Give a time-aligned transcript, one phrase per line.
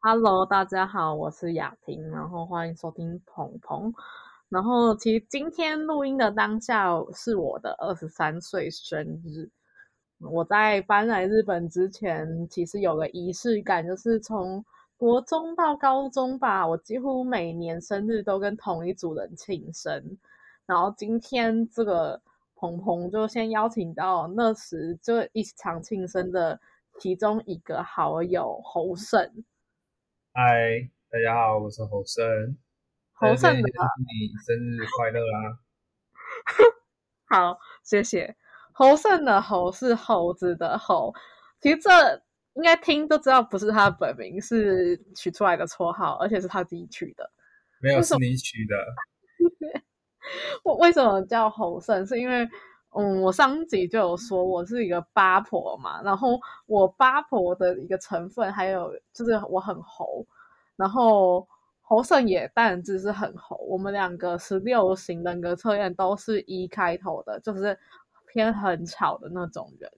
[0.00, 3.94] Hello，大家好，我是雅婷，然后欢迎收听鹏鹏。
[4.48, 9.48] 然后其实今天录音的当下是我的二十三岁生日。
[10.18, 14.64] 我在搬来日本之前，其实有个仪式感，就是从
[14.96, 20.18] 国中到高中吧，我几乎每年生日都跟同一组人庆生。
[20.66, 22.20] 然后今天这个
[22.62, 26.60] 鹏鹏就先邀请到那时就一场庆生的
[27.00, 29.20] 其中一个好友侯胜。
[30.32, 32.56] 嗨，大家好，我是侯胜。
[33.14, 33.62] 侯胜你
[34.46, 35.58] 生日快乐啦！
[37.36, 38.36] 好，谢谢。
[38.72, 41.12] 侯胜的侯是猴子的猴，
[41.60, 41.90] 其实这
[42.52, 47.28] 应该听都知道，不是他的本名，是取出来的绰号，而且是他自己取的。
[47.80, 48.76] 没有，是你取的。
[50.64, 52.06] 我为什么叫侯胜？
[52.06, 52.48] 是因为，
[52.96, 60.26] 嗯，我上集就有说我是一个八婆嘛，然后我八婆的一个成分，还有就是我很猴，
[60.76, 61.46] 然后
[61.80, 63.56] 侯胜也当然就是很猴。
[63.68, 67.78] 我们两个十六型人格测验都是一开头的，就是。
[68.34, 69.92] 偏很吵的那种人，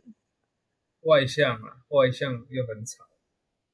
[1.03, 3.05] 外向啊，外向又很吵，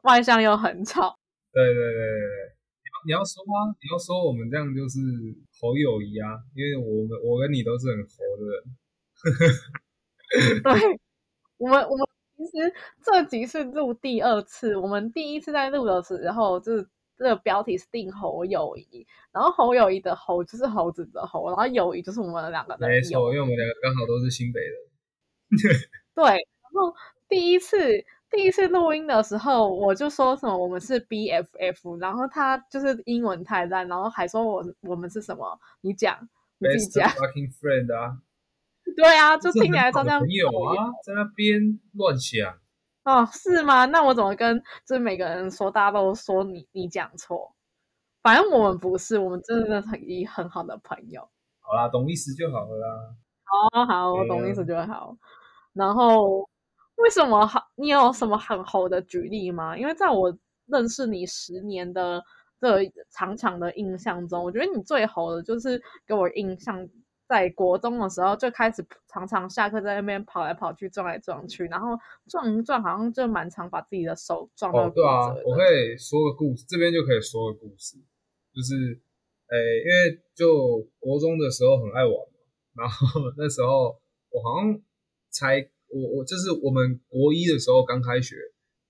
[0.03, 1.17] 外向又很吵。
[1.51, 2.53] 对对对对对，
[3.07, 3.69] 你要说啊？
[3.81, 4.99] 你要说我们这样就是
[5.61, 8.65] 猴友谊啊，因为我们我跟你都是很猴的人。
[10.63, 11.01] 对，
[11.59, 12.07] 我们我们
[12.37, 12.73] 其实
[13.05, 16.89] 这集是录第二次，我们第一次在录的时候就是。
[17.21, 22.89] 这个标题是定猴友谊，然后猴友谊的猴就是猴子的猴，然后友谊就是我们两个的。
[22.89, 24.73] 没错，因为我们两个刚好都是新北人。
[26.17, 26.95] 对，然后
[27.29, 27.77] 第一次
[28.31, 35.59] 第一次录音的时候，我就说什么我们是 BFF，然后他就是英文太烂，然后还说我我们是什么？
[35.81, 36.17] 你讲，
[36.59, 37.09] 你自己讲。
[37.09, 38.19] Fucking friend 啊！
[38.97, 42.55] 对啊，就听起来好像朋友啊，在那边乱想。
[43.05, 43.85] 哦，是吗？
[43.87, 47.55] 那我怎么跟就是每个人说，大家都说你你讲错。
[48.23, 51.29] 反正我们不是，我们真的很一很好的朋友。
[51.61, 53.15] 好啦，懂意思就好了啦。
[53.73, 55.17] 好好，我懂意思就好。
[55.73, 56.49] 然后
[57.03, 57.63] 为什么好？
[57.77, 59.77] 你有什么很好的举例吗？
[59.77, 62.23] 因为在我认识你十年的
[62.61, 66.89] 这长长的印象中，我觉得你最猴的就是给我印象。
[67.31, 71.97] 在国中的时候就开始常常下课在那边跑来跑去撞来撞去，然后
[72.29, 74.89] 撞一撞好像就蛮常把自己的手撞到。
[74.89, 77.97] 哦，对啊，我可以说个故事，这边就可以说个故事，
[78.53, 79.01] 就是
[79.47, 83.97] 诶，因为就国中的时候很爱玩嘛，然后那时候
[84.31, 84.83] 我好像
[85.31, 88.37] 才我我就是我们国一的时候刚开学，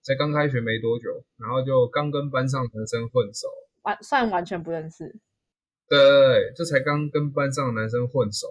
[0.03, 3.49] 才刚开学没多久，然后就刚跟班上男生混熟，
[3.83, 5.19] 完算完全不认识。
[5.88, 8.47] 对对对，这才刚跟班上的男生混熟，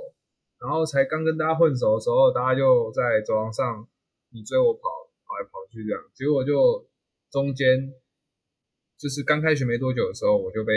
[0.60, 3.88] 然后才刚跟大家混熟的时候，大家就在走廊上
[4.30, 4.90] 你追我跑，
[5.26, 6.86] 跑来跑去这样，结果就
[7.32, 7.94] 中间
[8.98, 10.74] 就是刚开学没多久的时候，我就被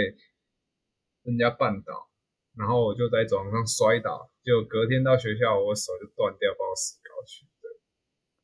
[1.25, 2.09] 人家绊倒，
[2.57, 7.52] 然后我就在走廊上摔倒，就隔天到学校，我手就断掉，把我死掉去，对，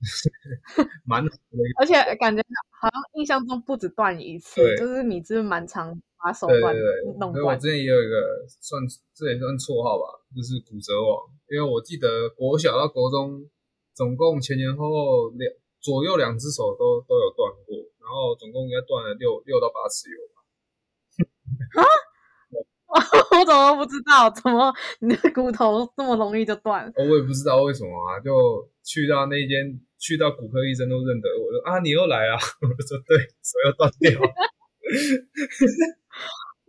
[1.04, 1.24] 蛮
[1.80, 2.42] 而且感觉
[2.80, 6.00] 好像印象中不止断一次，就是你是蛮常。
[6.20, 6.74] 把手断
[7.20, 7.44] 弄断。
[7.44, 8.82] 我之前也有一个算，
[9.14, 11.14] 这也算绰号吧，就是骨折王。
[11.46, 13.46] 因为我记得国小到国中，
[13.94, 15.46] 总共前前后后两
[15.78, 20.42] 左右两只手都都有断过，然后总共应该断了六六到八次有吧。
[21.78, 21.86] 啊？
[23.38, 24.28] 我怎么不知道？
[24.28, 26.92] 怎么你的骨头这么容易就断？
[26.96, 34.18] 我也不知道为什么啊，就去到那间，去到骨科医生都认得我，说啊你又来啊， 我说对，手要断掉。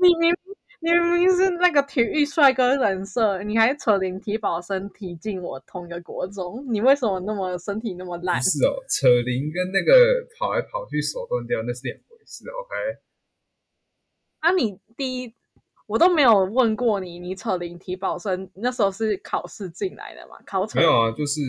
[0.02, 0.34] 你明
[0.82, 8.42] 你明明是那个体育帅哥人设，你还扯零体保生体进我同一个国中，你为什么那么身体那么烂？
[8.42, 12.76] 是哦，扯铃跟那个跑来跑去手断掉那是两回事，OK？
[14.40, 15.36] 啊，你第一
[15.86, 20.40] 我都没有问过你，你扯铃体保生那时候是考试进来的嘛？
[20.46, 21.42] 考没有啊，就是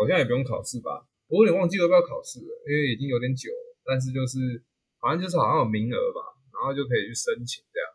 [0.00, 1.04] 好像也不用考试吧？
[1.28, 4.64] 我有点忘记要不要考试了，因为已经有点久了，但是就是
[4.98, 6.40] 好像就是好像有名额吧。
[6.60, 7.88] 然后就可以去申请这样，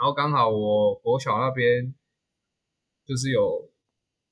[0.00, 1.92] 然后刚好我国小那边
[3.04, 3.70] 就是有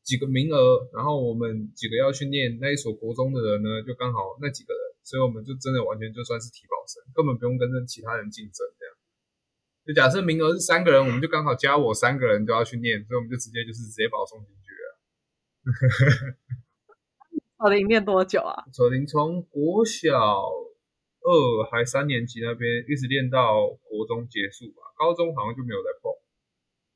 [0.03, 8.95] 几个名额，然后我们几个要去念那一所国中的人呢，就刚好那几个人，所以我们就真的完全就算是提保生，根本不用跟着其他人竞争这样。
[9.85, 16.57] 就假设名额是三个人，我们就刚好加我三个人都要去念，所以我们就直接就是直接把我送进去了。
[17.59, 18.65] 草林念多久啊？
[18.73, 20.13] 草林从国小。
[21.29, 26.13] 二还三年级那边一直练到国中结束吧，高中好像就没有再碰，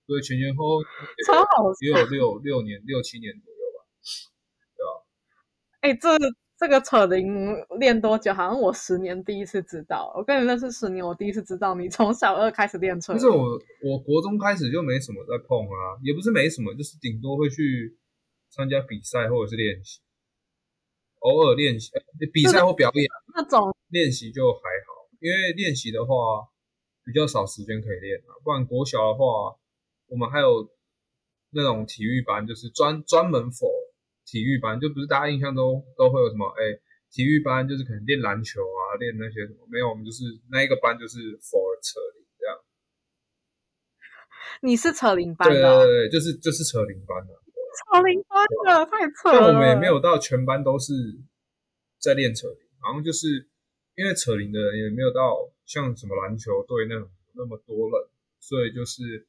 [0.06, 0.82] 所以前前后后
[1.26, 3.82] 超好，也有六六年六七年左右吧。
[4.78, 5.02] 对吧？
[5.80, 6.16] 哎，这
[6.56, 8.32] 这个扯铃练多久？
[8.32, 10.12] 好像我十年第一次知道。
[10.16, 13.18] 我跟你认识十年，我第一次知道你从小二开始练扯铃。
[13.18, 17.98] 其实我我国中开始就没什么在碰啊，也不是没什么，就是顶多会去
[18.48, 19.98] 参加比赛或者是练习，
[21.20, 21.90] 偶尔练习
[22.32, 26.14] 比赛或表演那种练习就还好，因为练习的话
[27.04, 28.36] 比较少时间可以练啊。
[28.42, 29.56] 不然国小的话，
[30.08, 30.68] 我们还有
[31.50, 33.68] 那种体育班，就是专专门 for
[34.24, 36.80] 体育班，就不是大家印象中都会有什么哎，
[37.10, 42.56] 体育班就是可能练篮球啊，练那些什么，没有，我们就是那一个班就是 for 扯铃这样。
[44.62, 45.54] 你是扯铃班的？
[45.54, 47.34] 对对对，就是就是扯铃班的。
[47.70, 49.38] 扯铃班的太扯了。
[49.40, 50.92] 但我们也没有到全班都是
[51.98, 53.48] 在练扯铃，然后就是
[53.94, 58.08] 因为扯铃的人也没有到像什么篮球队那种那么多人，
[58.40, 59.26] 所以就是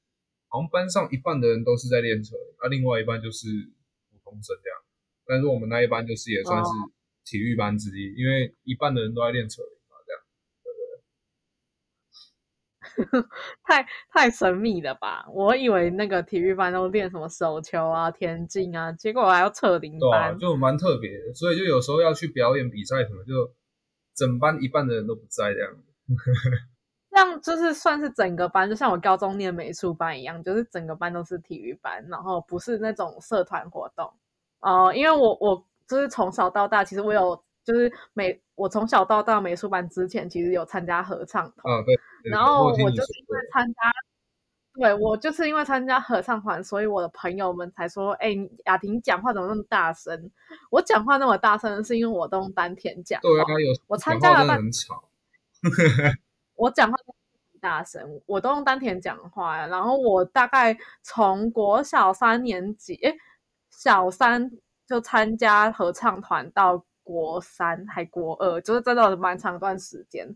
[0.48, 3.48] 好像班上一半的人都是在练扯铃，啊，另外一半就是
[4.12, 4.80] 普通生这样。
[5.26, 6.72] 但是我们那一班就是也算是
[7.24, 10.22] 体育班之一，因为一半的人都在练扯铃嘛，这样。
[13.64, 15.26] 太太神秘了吧！
[15.34, 21.34] 我以为那个体育班都练什么手球啊、田径啊，结果还要扯铃班，就蛮特别的。
[21.34, 23.52] 所以就有时候要去表演比赛什么，就
[24.16, 25.72] 整班一半的人都不在这样。
[27.12, 34.12] 这样就是算是整个班，就像我高中念美术班一样，就是整个班都是体育班，然后不是那种社团活动。
[34.62, 41.76] 哦，因为我我就是从小到大，其实我有就是美，我从小到大美术班之前，其实有参加合唱团。
[41.76, 42.00] 啊，对。
[42.24, 43.80] 然后我就是因为参加，
[44.74, 48.36] 对我就是因为参加合唱团，所以我的朋友们才说：“哎，
[48.66, 50.32] 雅婷讲话怎么那么大声？”
[50.72, 53.20] 我讲话那么大声，是因为我都用丹田讲。
[53.22, 55.04] 对啊，有我参加了，很吵。
[56.56, 56.98] 我讲话
[57.52, 59.66] 很大声，我都用丹田讲话。
[59.68, 63.14] 然后我大概从国小三年级，哎。
[63.74, 64.52] 小三
[64.86, 70.28] 就参加合唱团，到国三还国二，就是真的蛮长一段时间。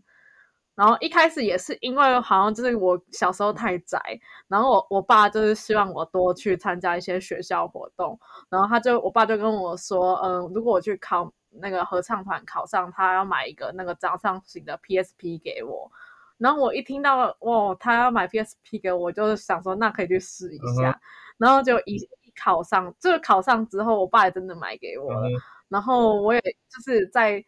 [0.76, 3.98] 然后一开始也是因为好像就是我小时候太宅，
[4.46, 8.16] 然后我我爸就是希望我多去参加一些学校活动。
[8.48, 15.90] 然后他就我爸就跟我说，嗯，如果我去考那个合唱团考上，他要买一个那个掌上型的 PSP 给我。
[16.38, 21.00] 然后我一听到哇，他要买 PSP 给我，我就想说那可以去试一下。
[21.38, 22.08] 然后就一一。
[22.38, 25.26] 考上，就是考上之后，我爸也真的买给我了。
[25.70, 27.42] 然后我也就是在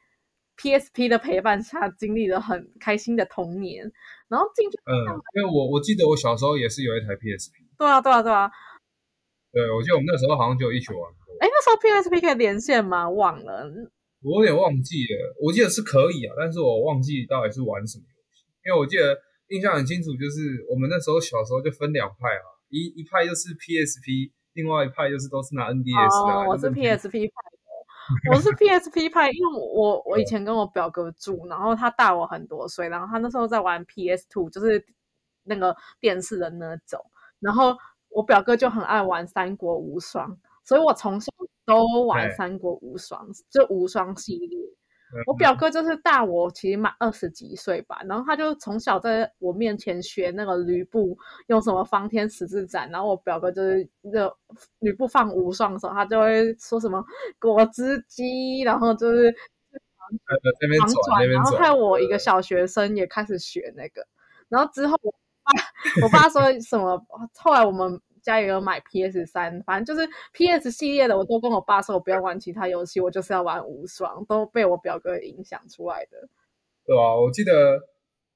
[0.59, 3.91] PSP 的陪伴下，经历了很开心的童年。
[4.29, 4.93] 然后进去，嗯，
[5.37, 7.53] 因为我我记得我小时候也是有一台 PSP。
[7.79, 8.51] 对啊，对啊，对啊。
[9.53, 11.33] 对，我记得我们那时候好像就一起玩过。
[11.41, 13.09] 哎，那时候 PSP 可以连线吗？
[13.09, 13.65] 忘了，
[14.23, 15.37] 我有点忘记了。
[15.41, 18.45] 我记得是可以啊，但是我忘记到底是玩什么游戏。
[18.67, 19.17] 因为我记得
[19.49, 24.33] 印象很清楚，就是我们那时候小时候就分两派啊，一一派就是 PSP。
[24.55, 27.48] 另外一派就是都是拿 NDS 的，我是 PSP 派的，
[28.31, 34.85] 我是 PSP 派，因为我我以前跟我表哥住，然后他大我很多岁，然后他那时候在玩 PS Two，就是
[35.45, 37.05] 那个电视的那种，
[37.41, 37.77] 然后
[38.09, 41.31] 我表哥就很爱玩三国无双，所以我从小
[41.65, 44.59] 都玩三国无双，就无双系列。
[45.27, 51.17] 我表哥就是大我，其实满二十几岁吧，然后他就从小在我面前学那个吕布
[51.47, 54.31] 用什么方天十字斩，然后我表哥就是那
[54.81, 57.05] 吕布放无双的时候，他就会说什么
[57.39, 59.35] 果汁机，然后就是
[59.97, 64.07] 狂转，然后害我一个小学生也开始学那个，
[64.49, 65.11] 然后之后我
[65.43, 65.53] 爸
[66.03, 67.03] 我爸说什么，
[67.37, 68.01] 后来我们。
[68.23, 76.29] 家也有买 PS 三，反正就是 PS 系列的，我都跟我爸说，我不要玩其他游戏，我就是要玩无双，都被我表哥影响出来的。
[76.85, 77.81] 对啊，我记得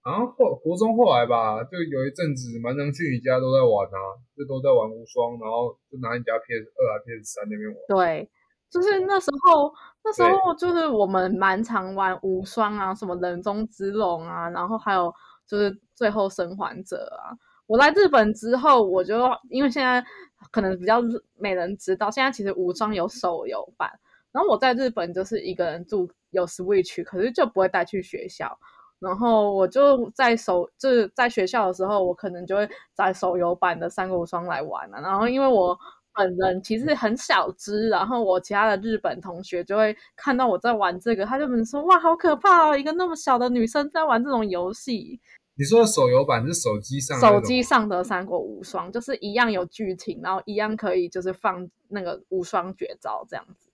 [0.03, 3.99] 好像后国中后来吧，就有一阵子蛮常去你家都在玩啊，
[4.37, 7.77] 就都在玩无双，然后就拿你家 PS 二啊 PS 三那边玩。
[7.89, 8.31] 对，
[8.71, 9.73] 就是那时候，
[10.05, 15.13] 那时候就是我们蛮常玩无双啊，什么人中之龙啊，然后还有
[15.47, 17.33] 就是最后生还者啊。
[17.73, 20.05] 我来日本之后，我就因为现在
[20.51, 21.01] 可能比较
[21.39, 23.91] 没人知道，现在其实无双有手游版。
[24.31, 28.55] 然后我在日本就是一个人住，有 Switch，可是就不会带去学校。
[28.99, 35.01] 然后我就在手就是在学校的时候，我可能就会在手游版的三国无双来玩了。
[35.01, 35.75] 然后因为我
[36.15, 45.19] 本人其实很小只，然后我其他的日本同学就会看到我在玩这个，他就们说：“哇，好可怕哦，一个那么小的女生在玩这种游戏。”
[45.55, 53.71] 你说手游版是手机上，手机上的三国无双就是一样有剧情，然后一样可以就是放那个无双绝招这样子。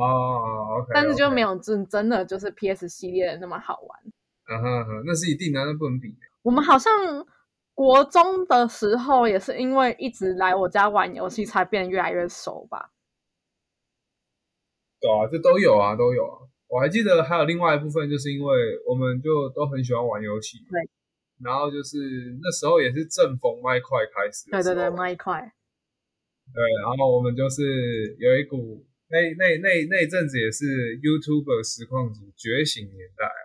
[0.00, 4.00] 哦，但是就没有真真的就是 PS 系列的那么好玩。
[4.50, 6.14] 嗯哼哼，那是一定的，那不能比。
[6.42, 6.92] 我们好像
[7.74, 12.90] 国中的时候也是因为一直来我家玩游戏，才变越来越熟吧。
[15.00, 16.46] 对啊，这都有啊，都有啊。
[16.68, 18.54] 我还记得还有另外一部分，就是因为
[18.86, 20.88] 我们就都很喜欢玩游戏，对。
[21.42, 21.96] 然后就是
[22.42, 25.40] 那时候也是正逢麦块开始，对对对，麦块。
[26.52, 27.62] 对，然后我们就是
[28.18, 30.64] 有一股那那那那阵子也是
[30.98, 33.40] YouTube 实况组觉醒年代啊，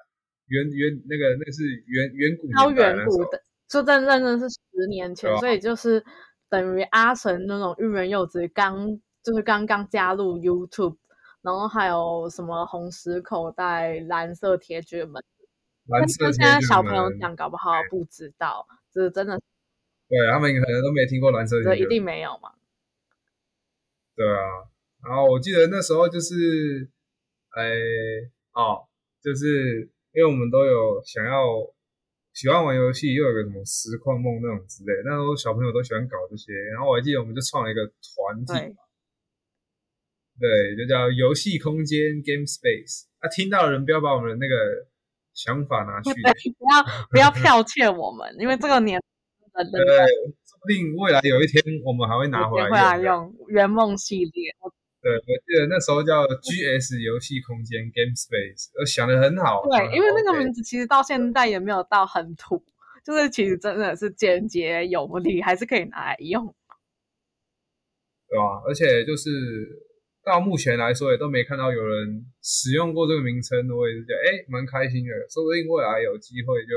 [0.47, 6.03] 远远那个那个是远远古超远古的，就真真的是十年前，所以就是
[6.49, 8.87] 等于阿神那种育人幼稚刚
[9.23, 10.97] 就是刚刚加入 YouTube。
[11.43, 15.21] 然后还有什么红石口袋、蓝色铁卷门，
[15.87, 19.39] 蓝色现在小朋友讲搞不好不知道，这真的，
[20.07, 22.53] 对他们可能都没听过蓝色铁卷，这一定没有嘛？
[24.15, 24.69] 对啊，
[25.03, 26.89] 然后我记得那时候就是，
[27.49, 27.71] 哎，
[28.53, 28.87] 哦，
[29.21, 31.43] 就是因为我们都有想要
[32.31, 38.75] 喜欢玩游戏，又有个什么实况梦那种之类，那时候小朋友都喜欢搞这些，然后我还记得我们就创了一个团体。
[40.39, 43.05] 对，就叫游戏空间 Game Space。
[43.19, 44.87] 啊，听到的人不要把我们的那个
[45.33, 46.13] 想法拿去，
[46.59, 49.01] 不要 不要剽窃我们，因为这个年，
[49.53, 50.05] 对，
[50.45, 54.55] 说不定未来有一天我们还会拿回来用圆梦系列。
[55.01, 59.63] 对，我记得那时候叫 GS 游戏空间 Game Space，我想的很好。
[59.69, 62.63] 对，因为那个名字其实到现在也没有到很土，
[63.03, 66.45] 就是其实真的是简洁有力，还是可以拿来用。
[68.29, 68.61] 对啊？
[68.65, 69.89] 而且就是。
[70.25, 75.11] 到目前来说，也都没看到有人使用过这个名称，我也是觉得哎，蛮开心的。
[75.29, 76.73] 说不定未来有机会就，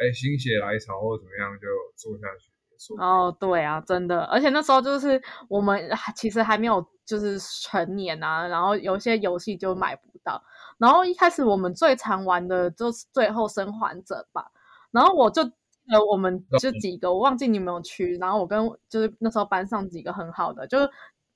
[0.00, 2.50] 哎，心血来潮或怎么样就做下去。
[2.98, 10.42] 哦，对啊，真的，而且那时候就是我们其实还没有就是成年啊，然后有些游戏就买不到。
[10.78, 14.50] 然后一开始我们最常玩的就是《最后生还者》吧。
[14.90, 18.16] 然后我就呃，我们就几个，我忘记你有没有去。
[18.16, 20.88] 然后我跟就是那时候班上几个很好的，就是。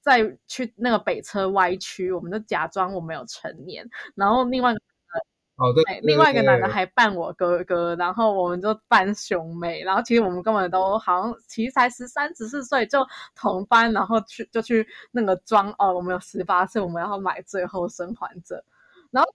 [0.06, 18.64] 再去那个北车歪区，我们就假装我没有成年，然后另外哦对，另外一个男的还扮我哥哥，然后我们就扮兄妹，然后其实我们根本都好像其实才十三十四岁就同班，然后去就去那个装哦，我们有十八岁，我们要买最后生还者，
[19.10, 19.28] 然后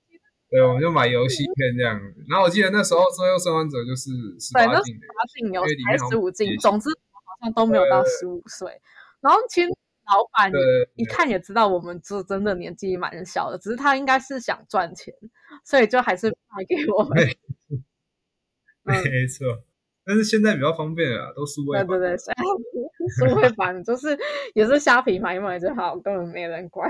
[0.49, 1.99] 对，我们就买游戏片这样，
[2.29, 4.09] 然后我记得那时候最后生还者就是
[4.39, 8.79] 十八禁的，十八禁有还十五禁，总之好像都没有到十五岁，
[9.19, 9.69] 然后其实。
[10.07, 10.51] 老板
[10.95, 15.13] 一看也知道我们这真的年纪蛮小的，只是他应该是想赚钱，
[15.63, 17.17] 所以就还是卖给我们。
[18.83, 19.63] 没错，
[20.03, 21.87] 但是现在比较方便啊，都数位版。
[21.87, 22.17] 对对对，
[23.29, 24.17] 数位版就是
[24.53, 26.89] 也是虾皮买一买就好，根本没人管。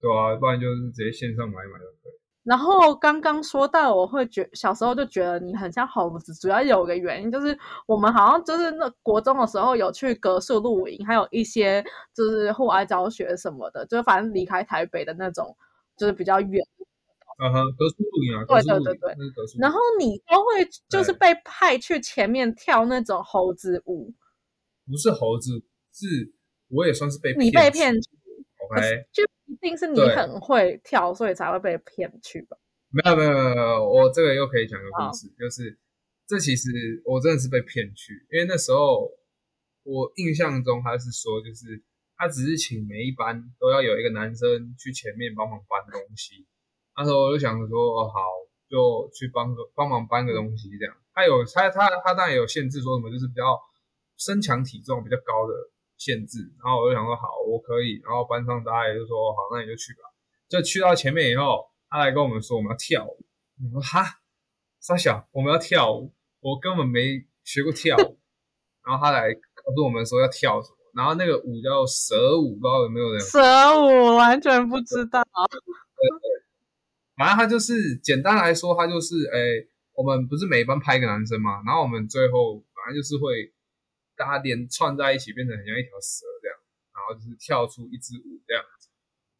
[0.00, 2.17] 对啊，不然就是直接线上买一买就可以。
[2.48, 15.54] 然后刚刚说到，我会觉小时候就觉得你很像猴子，主要有个原因就是我们好像就是那国中的时候有去格数露营，还有一些就是户外教学什么的，就反正离开台北的那种，
[15.98, 16.64] 就是比较远。
[17.40, 19.14] 嗯哼，格树露营啊，对对对对。
[19.60, 24.14] 然后你都会就是被派去前面跳那种猴子舞，
[24.90, 25.50] 不是猴子，
[25.92, 26.32] 是
[26.68, 27.92] 我也算是被你被骗。
[27.92, 29.22] OK，就。
[29.48, 32.56] 一定是你很会跳，所以才会被骗去吧？
[32.90, 35.78] 没有没有没有，我这个又可以讲个故事，就是
[36.26, 39.10] 这其实我真的是被骗去，因为那时候
[39.82, 41.82] 我印象中他是说，就是
[42.16, 46.46] 他只是请每一班都要有一个男生去前面帮忙搬东西。
[46.96, 48.20] 那时候我就想说，哦好，
[48.68, 50.94] 就去帮个帮忙搬个东西这样。
[51.14, 53.58] 他有他他他当然有限制，说什么就是比较
[54.18, 55.54] 身强体重比较高的。
[55.98, 60.06] 限制，然后我就想说好，我可以，然后班上大家也就说好，那你就去吧。
[60.48, 63.18] 就去到前面以后，他来跟我们说我们要跳舞。
[63.58, 64.20] 我说哈，
[64.80, 68.16] 傻小，我们要跳舞，我根本没学过跳舞。
[68.86, 73.20] 然后他来告诉我们说要跳什么，然后那个舞叫蛇舞，不知道有没有人？
[73.20, 73.40] 蛇
[73.82, 75.20] 舞完全不知道。
[75.34, 76.46] 对对，
[77.16, 79.38] 反正他就是简单来说，他就是哎，
[79.94, 83.52] 我们不是每班拍一个男生嘛，然后我们最后反正就是会。
[84.18, 86.56] 大家连串在一起，变成很像一条蛇这样，
[86.92, 88.88] 然后就是跳出一支舞这样子。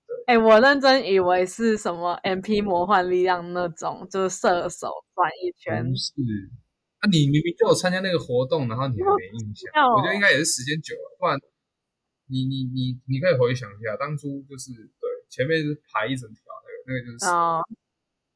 [0.06, 5.84] 对，哎，我认真以为是什么 M P 魔幻力量那种，就是射手转一圈。
[5.84, 6.12] 不是，
[7.00, 9.68] 啊，你明明就有参加那个活动，然后你还没印象？
[9.92, 11.36] 我觉得应该也是时间久了，不然
[12.30, 16.40] 你你你你可以回想一下，当初就是对前面是排一整条
[16.86, 17.60] 那个，那个就是啊。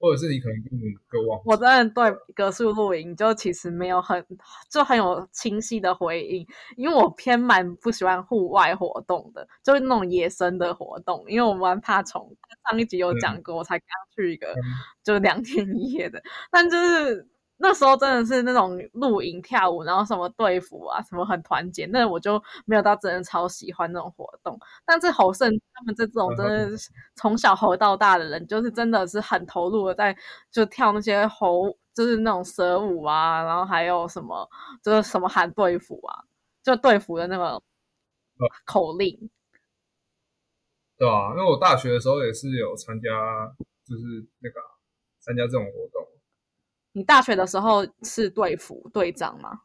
[0.03, 1.41] 或者是你可能根本就忘。
[1.45, 4.27] 我真的对格数露营就其实没有很
[4.69, 6.45] 就很有清晰的回应，
[6.77, 11.25] 因为我偏蛮不喜欢户外活动的，就是那种野生的活动。
[11.29, 12.37] 因为我蛮怕虫，
[12.69, 14.53] 上一集有讲过，我才刚去一个
[15.05, 17.25] 就两天一夜的，但就是
[17.65, 24.59] 那时候真的是那种露营跳舞，然后什么队服啊，什么很团结，那我就没有到真的超喜欢那种活动。
[24.85, 30.17] 但是侯胜他们这种真的是从小猴到大的人，就是真的是很投入的在
[30.51, 34.51] 就跳那些猴，就是那种蛇舞啊，然后还有什么
[34.83, 36.25] 就是什么喊队服啊，
[36.65, 37.63] 就队服的那个
[38.65, 39.31] 口令。
[40.99, 43.09] 对啊，因为我大学的时候也是有参加，
[43.85, 44.61] 就是那个
[45.21, 46.05] 参加这种活动。
[46.95, 49.63] 你大学的时候是队服队长吗？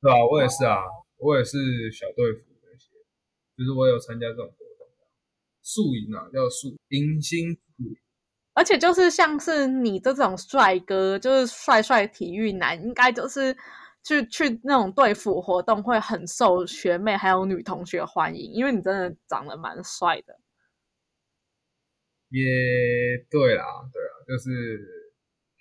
[0.00, 0.82] 对啊，我也是啊，
[1.16, 1.58] 我也是
[1.92, 2.90] 小队服那些，
[3.56, 4.86] 就是我有参加这种活动，
[5.62, 7.58] 宿营啊，叫宿迎新。
[8.54, 13.54] 而且就是像是你这种帅哥，就是帅帅体育男，应该就是
[14.02, 20.38] 去去那种队服活动会很受学妹还有女同学欢迎，因为你真的长得蛮帅的。
[22.28, 22.42] 也
[23.30, 25.03] 对啦，对啊，就是。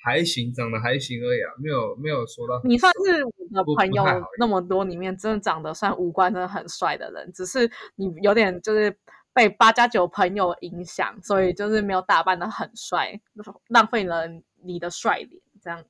[0.03, 2.61] 还行，长得还行而已啊，没有没有说到。
[2.65, 4.03] 你算是我的朋友
[4.37, 8.93] 那么多里面，真的长得算五官真的很帅的人，只是你有点就是
[9.33, 13.17] 被八加九朋友影响，所以就是没有打扮的很帅，
[13.69, 14.27] 浪费了
[14.61, 15.41] 你的帅脸。
[15.61, 15.81] 这样，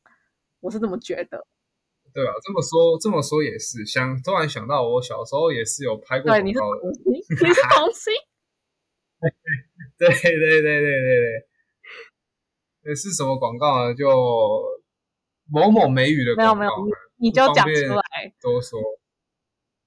[0.59, 1.47] 我是这么觉得。
[2.13, 6.43] 对啊，这么说这么说也是，想突然想到我小时候也是有拍过广告的。
[6.43, 7.03] 你是童星？
[7.47, 8.13] 你是童星？
[9.97, 11.47] 对对对对对对。
[12.85, 13.95] 那是什么广告呢？
[13.95, 14.07] 就
[15.49, 18.79] 某某美语的广告，没有没有，你就讲出来，多说，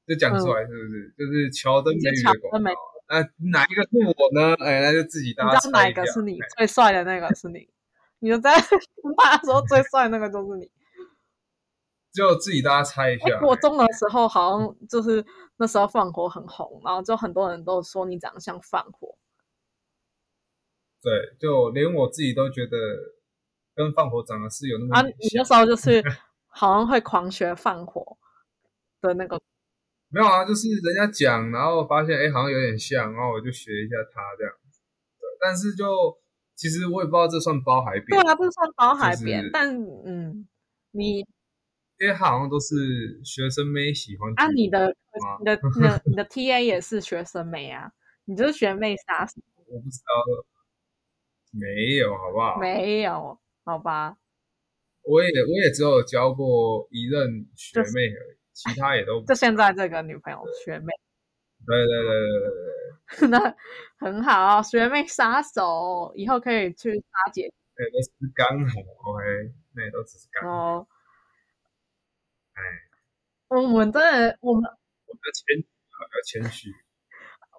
[0.07, 1.15] 就讲出来，是不是？
[1.19, 2.71] 就是乔登美语的广告。
[3.09, 3.23] 呃，
[3.53, 4.55] 哪一个是我呢？
[4.65, 5.79] 哎，那就自己大家猜一下。
[5.79, 7.69] 哪一个是你最帅的那个是你？
[8.19, 8.51] 你就在
[9.19, 10.71] 他说最帅那个就是你，
[12.13, 13.39] 就自己大家猜一下。
[13.39, 15.25] 国中的时候好像就是
[15.59, 19.17] 那时候放火很红，然后就很多人都说你长得像放火。
[21.07, 22.77] 对，就连我自己都觉得
[23.77, 26.03] 跟放火长得是有那么啊，你那时候就是
[26.51, 28.19] 好像会狂学放火
[29.01, 29.41] 的那个，
[30.09, 34.81] 没有啊，就是人家讲，然后发现哎，好像有点像，然后我就学一下他这样子。
[35.21, 35.87] 对，但是就
[36.57, 39.73] 其实我也不知道这算包海扁，对啊，这算包海扁，但
[40.05, 40.49] 嗯，
[40.91, 41.19] 你
[42.01, 44.89] 因为他好像都是学生妹喜欢啊，你的
[45.39, 47.93] 你的你的你的 T A 也是学生妹啊，
[48.25, 49.35] 你就是学妹杀手，
[49.71, 50.45] 我不知道。
[51.59, 52.59] 没有，好不好？
[52.59, 54.17] 没有，好吧。
[55.03, 60.93] 我也我也只有交过一任学妹而已，其他也都 就现在这个女朋友学妹。
[61.65, 62.49] 对对对对对
[63.21, 63.57] 对 那
[63.99, 67.53] 很好，学妹杀手，以后可以去杀姐。
[67.77, 70.89] 对，都是刚好，OK，那也都只是刚好。
[72.55, 72.63] 哎，
[73.49, 75.69] 我们真的，我们我的谦比
[76.43, 76.69] 较谦虚。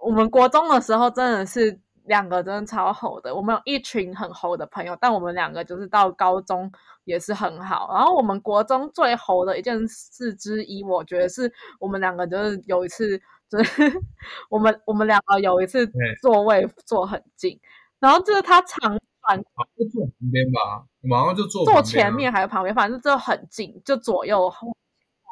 [0.01, 1.79] 我们国中的时候真的是。
[2.07, 6.71] 两个真的超好的，我们有一群很猴的朋友，但我们两个就是到高中
[7.03, 7.89] 也是很好。
[7.93, 13.83] 然后我们国中最猴的一件事之一，我觉得是我们两个就是有一次，就是
[14.49, 15.85] 我们我们两个有一次
[16.21, 17.59] 座位坐很近，
[17.99, 19.37] 然后就是他长转，
[19.77, 24.69] 就坐旁边吧，马上就坐坐前面还是旁边，反正就很近，就左右后。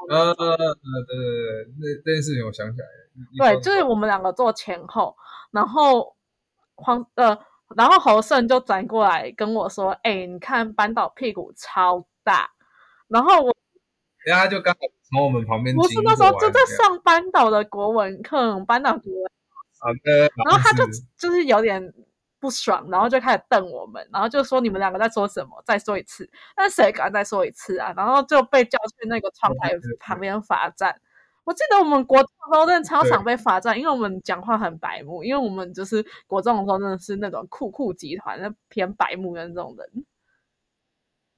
[0.10, 0.58] 呃呃呃，
[1.08, 5.16] 对对对，那那件事情我想起来了，对，就是我们两个坐前后，
[5.52, 6.14] 然后。
[6.76, 7.38] 黄呃，
[7.76, 12.50] 然后侯胜就转过来跟我说：“哎，你看班导屁股超大。”
[13.08, 13.56] 然后我，
[14.26, 19.32] 然后就刚好从我们旁边，不是那时候就在上班导的国文课，班导国文。
[19.80, 20.30] 好的。
[20.46, 20.86] 然后他就
[21.18, 21.94] 就是有点
[22.40, 25.62] 不爽，然后就开始瞪我们，然后就说：“你们两个在说什么？
[25.66, 27.94] 再说一次。”那谁敢再说一次啊？
[27.96, 31.00] 然后就被叫去那个窗台旁边罚站。
[31.45, 40.05] 我记得我们国中的时候真的超常被罚站，因为我们讲话很白目，因为我们就是国中的时候真的是那种酷酷集团，那偏白目的那种人。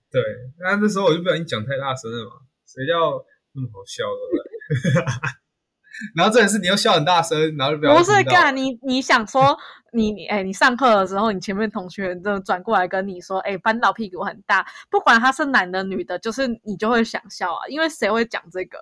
[0.09, 0.21] 对，
[0.59, 2.31] 那那时候我就不小心讲太大声了嘛，
[2.65, 5.37] 谁叫那么好笑的？
[6.15, 9.57] 然后这也是你又笑很大声，然后就不不是干你你想说
[9.91, 18.77] 你你哎，你上课的时候，你前面同学就转过来跟你说，哎，班导屁股很大，不管他是男的女的，就是你就会想笑啊，因为谁会讲这个？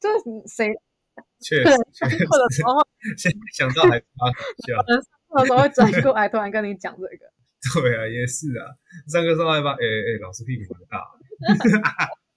[0.00, 0.72] 就是谁，
[1.40, 2.80] 确实，或者时候
[3.18, 4.26] 现想到还发
[4.66, 7.30] 笑，可能上课的时候会转过来突然跟你讲这个。
[7.78, 8.64] 对啊，也是啊，
[9.12, 11.04] 上课时候还发，哎哎，老师屁股很大。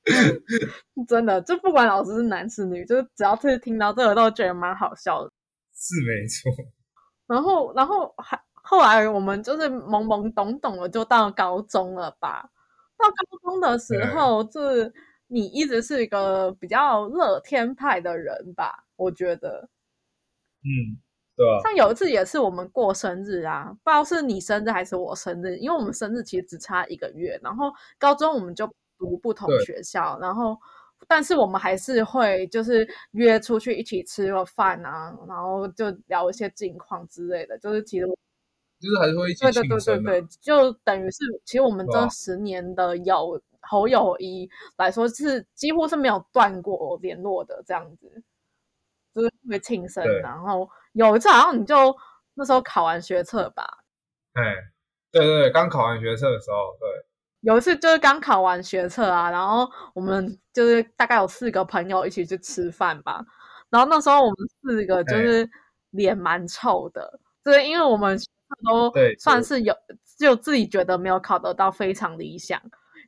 [1.08, 5.32] 真的，就不管老师是男是女，就是只要是听到这个，都觉得蛮好笑的。
[5.73, 6.52] 是没错。
[7.26, 12.49] 然后，然后还后来我们就是懵懵懂懂的，就到高中了吧？
[12.97, 14.93] 到高中的时候是。
[15.34, 18.86] 你一直是一个比较乐天派的人吧？
[18.96, 19.67] 我觉得，
[20.62, 21.02] 嗯，
[21.36, 21.60] 对啊。
[21.63, 27.39] 像有一次也是我们过生日啊，不知道是你生日还是我生日，因为我们生日其实只差一个月。
[27.41, 30.56] 然后高中我们就读不同学校，然后
[31.08, 38.06] 但是我们还是会就是约出去一起吃个饭啊，然后就聊一些近况之类的，就是其实
[38.80, 40.22] 就是还是会一起对对对对。
[40.22, 48.23] 对，就等于是其实我们这十年的友好友谊来说是几乎是没有断过联络的这样子，
[49.15, 51.95] 就是会庆生，然后有一次好像你就
[52.36, 53.65] 那时候考完学测吧，
[54.34, 54.56] 哎，
[55.12, 56.88] 对对对，刚考完学测的时候，对。
[57.41, 63.21] 有一次就是刚考完学测啊，然后我们就是大概有四个朋友一起去吃饭吧，
[63.69, 65.49] 然后那时候我们四个就是
[65.89, 68.17] 脸蛮臭的，就是因为我们
[68.63, 69.13] 都对。
[69.17, 69.76] 算是有
[70.17, 72.62] 就自己觉得没有考得到非常理想，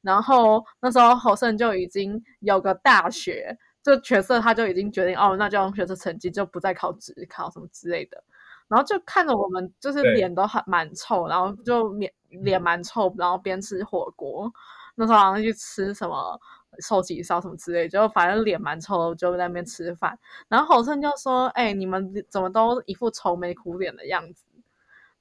[0.05, 8.23] 然后那时候侯胜就已经有个大学，就学测他就已经决定哦，那就用学测成绩就不再考职考什么之类的。
[8.67, 14.51] 然后就看着我们，就是脸都很蛮臭，然后就脸脸蛮臭，然后边吃火锅，
[14.95, 16.39] 那时候好像去吃什么
[16.79, 20.17] 寿喜烧什么之类，就反正脸蛮臭的，就在那边吃饭。
[20.47, 24.45] 然后侯胜就说：“哎、你们怎么都一副愁眉苦脸的样子？”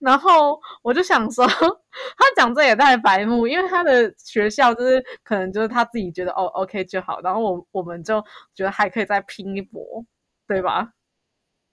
[0.05, 8.23] 然后我就想说，他讲这也太白目，因为他的学校就是可能就是他自己觉得哦 OK 就好，然后我我们就
[8.55, 10.05] 觉得还可以再拼一搏，
[10.47, 10.93] 对吧？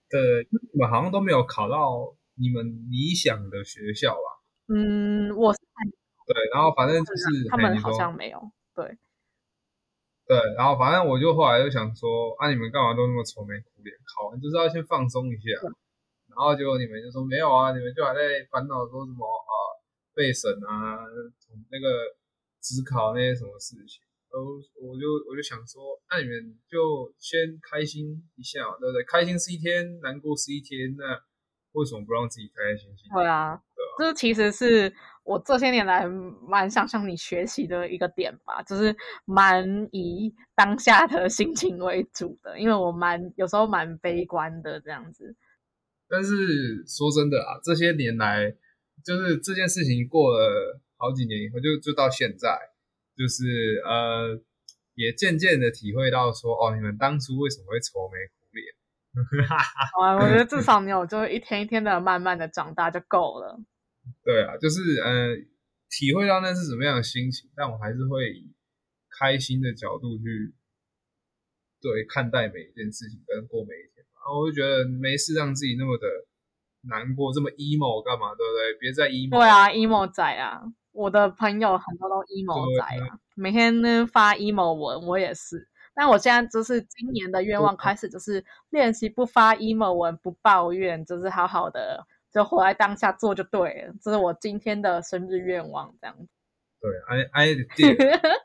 [0.10, 0.20] 对，
[0.74, 4.42] 你们好像都没有考到你们理想的学校吧？
[4.74, 8.98] 嗯，我对，然后反正就是他们好像没有，对。
[10.28, 12.08] 对，然后反正我就后来就想说，
[12.40, 13.94] 啊，你们干嘛都那么愁眉苦脸？
[14.16, 15.60] 考完就是要先放松一下。
[16.32, 19.54] 然后结果你们就说没有啊，你们就还在烦恼说什么啊
[20.16, 21.04] 备审啊，
[21.70, 21.88] 那个
[22.62, 24.02] 职考那些什么事情。
[24.32, 29.04] 然后我就我就想说，那你们就先开心一下，对不对？
[29.04, 31.20] 开心是一天，难过是一天，那
[31.74, 33.12] 为什么不让自己开开心心？
[33.14, 33.62] 对啊，
[33.98, 34.94] 这其实是
[35.26, 36.08] 我这些年来
[36.48, 45.36] 蛮想向你学习的一个点吧，就是蛮以当下的心情为主的，因为我蛮有时候蛮悲观的这样子。
[46.12, 48.54] 但是说真的啊，这些年来，
[49.06, 52.60] 就是这件事情过了好几年以后，就就到现在，
[53.16, 54.38] 就是呃，
[54.96, 59.48] 也渐渐的体会到说，哦，你们当初为什么会愁眉苦脸？
[59.48, 63.60] 好啊，我觉得至少你有就是一天一天的慢慢的长大就够了。
[64.24, 65.36] 对啊，就是呃，
[65.90, 68.54] 体会到那是什么样的心情，但我还是会以
[69.20, 70.54] 开心的角度去
[71.82, 74.01] 对看待每一件事情跟过每一天吧。
[74.22, 76.08] 然后我就觉得没事让自己那么的
[76.84, 78.74] 难过，这么 emo 干嘛，对不对？
[78.80, 79.32] 别再 emo。
[79.32, 85.68] 对啊，emo 仔啊，我的朋友很多都 emo 对仔啊，每天呢发 emo 文，我也是。
[85.94, 93.94] 但我现在就是今年的愿望开始就是练习不发 emo 文，不抱怨，就是好好的就活在当下做就对了。
[94.02, 96.28] 这是我今天的生日愿望，这样子。
[96.80, 98.40] 对，I I did。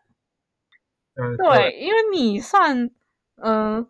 [1.15, 2.91] 嗯， 对，因为你算，
[3.37, 3.87] 嗯、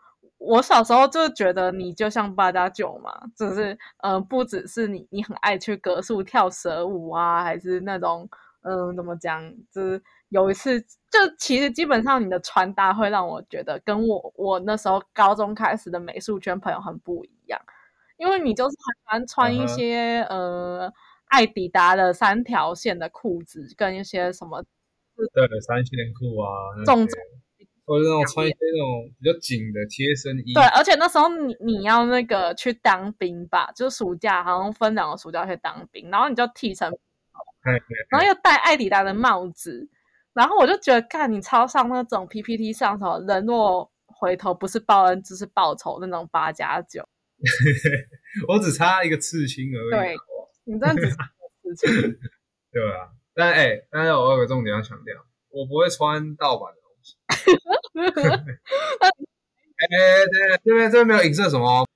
[0.46, 8.28] 我小时候就觉得你就像八加九嘛，就是，嗯、呃，不只是你，你很爱去格数跳蛇舞啊，还是那种，
[8.62, 17.61] 嗯、怎么讲，就是有一次，就其实基本上你的穿搭会让我觉得跟我我那时候高中开始的美术圈朋友很不一样，
[18.16, 20.92] 因为你就是很喜欢穿一些、呃
[21.28, 24.62] 艾迪达的三条线的裤子，跟一些什么
[25.16, 26.46] 对三线裤啊，
[26.78, 27.16] 那重些
[27.87, 39.88] 或者那种穿一些那种比较紧的贴身衣，对，而且那时候你你要那个去当兵吧，就是暑假好像分两个暑假去当兵，然后你就剃成，嘿嘿然后又戴艾迪达的帽子，
[40.35, 47.09] 然后我就觉得，看你超上那种 PPT 上头人若回头不是报恩就是报仇那种八加九，
[48.49, 50.16] 我只差一个刺青而已，对
[50.64, 52.18] 你真的只是事情。
[52.75, 53.14] 对啊？
[53.33, 55.14] 但哎、但是我有个重点要强调，
[55.51, 56.86] 我不会穿盗版的。
[59.76, 59.87] 哎、
[60.26, 61.87] 对，这边这边没有影射什么哦。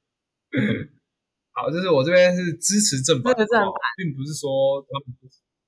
[1.52, 3.34] 好，就是我这边是支持正版，
[3.96, 5.16] 并不是说他们，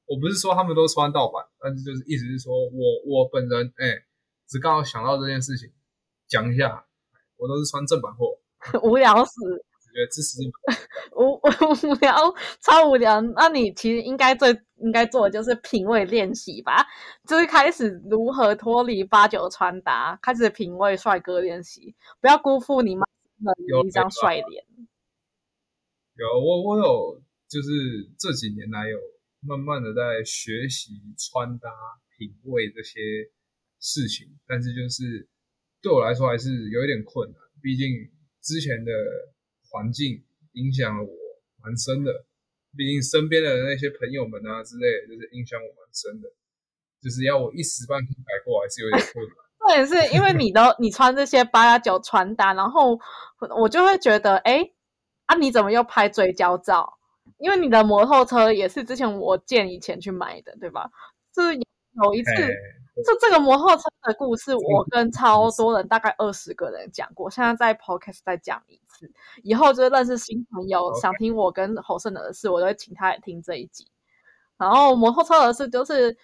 [0.06, 4.02] 我不是说他们都穿盗版，但是就是意思是说我我本人哎、
[4.48, 5.70] 只刚好想到这件事情，
[6.28, 6.84] 讲一下，
[7.36, 8.38] 我都是穿正版货，
[8.82, 9.32] 无聊死，
[9.92, 10.78] 觉得支持正版。
[11.16, 11.34] 无
[11.90, 12.16] 无聊，
[12.60, 13.20] 超无聊。
[13.20, 16.86] 那你其实应该最应该做的就是品味练习吧，
[17.26, 23.06] 就是开始如何脱离八九穿搭，开始品味帅哥练习，不要辜负你妈
[23.44, 24.64] 的有一张帅脸。
[26.14, 27.68] 有我我有就是
[28.18, 28.98] 这几年来有
[29.40, 31.70] 慢慢的在学习穿搭
[32.18, 33.00] 品味这些
[33.80, 35.26] 事情，但是就是
[35.80, 37.88] 对我来说还是有一点困难，毕竟
[38.42, 38.92] 之前的
[39.70, 41.10] 环境影响了我
[41.62, 42.26] 蛮深的，
[42.76, 46.28] 毕竟身边的那些朋友们啊之类的，就是影响我蛮深的。
[47.02, 49.34] 就是要我一时半刻改过还是有点困难。
[49.62, 52.98] 重点是因为你都你穿这些八加九穿搭，然后
[53.60, 54.70] 我就会觉得，哎，
[55.26, 56.98] 啊你怎么又拍追焦照？
[57.38, 60.90] 因为你的摩托车也是之前我借你钱去买的，对吧？
[61.34, 62.30] 就是有一次，
[62.94, 69.10] 就这个摩托车的故事，我跟超多人，大概二十个人讲过，现在在 podcast 再讲一次。
[69.42, 73.86] 以后就是认识新朋友，想听我跟侯胜的事，我都会请他来听这一集。
[74.58, 76.14] 然后摩托车的事，就是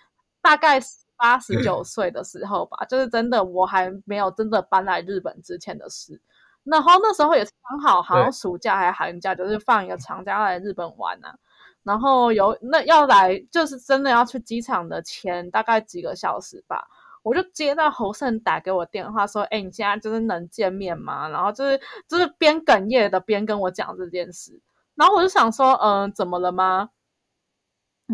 [0.42, 0.78] 大概
[1.16, 6.20] 八十九岁的时候吧，就是真的我还没有真的搬来日本之前的事。
[6.64, 11.34] 然后那时候也是刚好，好像暑假还是寒假，就是放一个长假来日本玩啊。
[11.82, 16.86] 然后有那要来，就是真的要去机场的前大概几个小时吧，
[17.22, 24.60] 我就接到侯胜打给我电话说：“哎，你现在就是能见面吗？”然后就是就是边哽咽的边跟我讲这件事。
[24.94, 26.90] 然后我就想说：“嗯，怎么了吗？”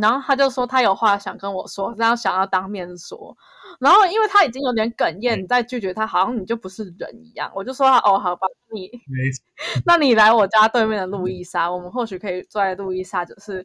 [0.00, 3.36] 然后他就说他有话想跟我说，这样想要当面说。
[3.80, 7.50] 然后因为他已经有点哽咽，你再拒绝他，好像你就不是人一样。
[7.54, 8.90] 我就说哦，好吧，你，
[9.86, 13.64] 那你来我家对面的路易莎，我们或许可以坐在路易莎，就是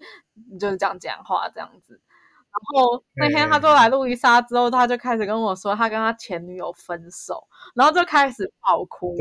[0.59, 1.99] 就是这样讲话这样子。
[2.51, 9.15] 然后那天他坐来路易莎之后，他就开始跟我说他跟他前女友分手，然后就开始爆哭。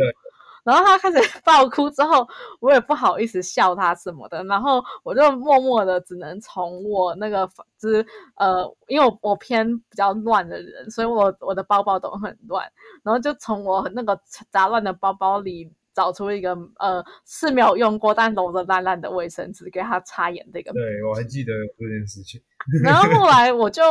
[0.69, 2.27] 然后他开始 爆哭之后，
[2.61, 8.05] 我也不好意思笑他什么的，然后我就默默的只能从我那个就是
[8.37, 12.71] 呃，因为我我偏比较乱的人，所以我我的包包都很乱，
[13.03, 15.73] 然后就从我那个杂乱的包包里。
[15.99, 20.73] 找出一个呃是没有用过但揉的烂烂的卫生纸给他擦眼的一个。
[20.73, 22.41] 对，我还记得这件事情。
[22.85, 23.83] 然后后来我就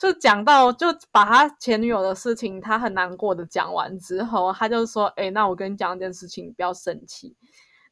[0.00, 7.34] 就讲到就把他前女友的事情，他很难过的讲完之后，他就说：“哎，那我跟你讲一件事情，不要生气。”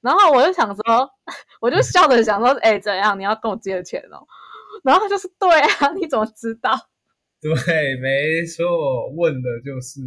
[0.01, 1.11] 然后我就想说，
[1.61, 3.19] 我就笑着想说：“哎，怎样？
[3.19, 4.23] 你要跟我借钱哦？”
[4.85, 6.71] 然后他就是：“对啊，你怎么知道？”
[7.43, 7.51] 对，
[8.01, 10.01] 没错，问的就是。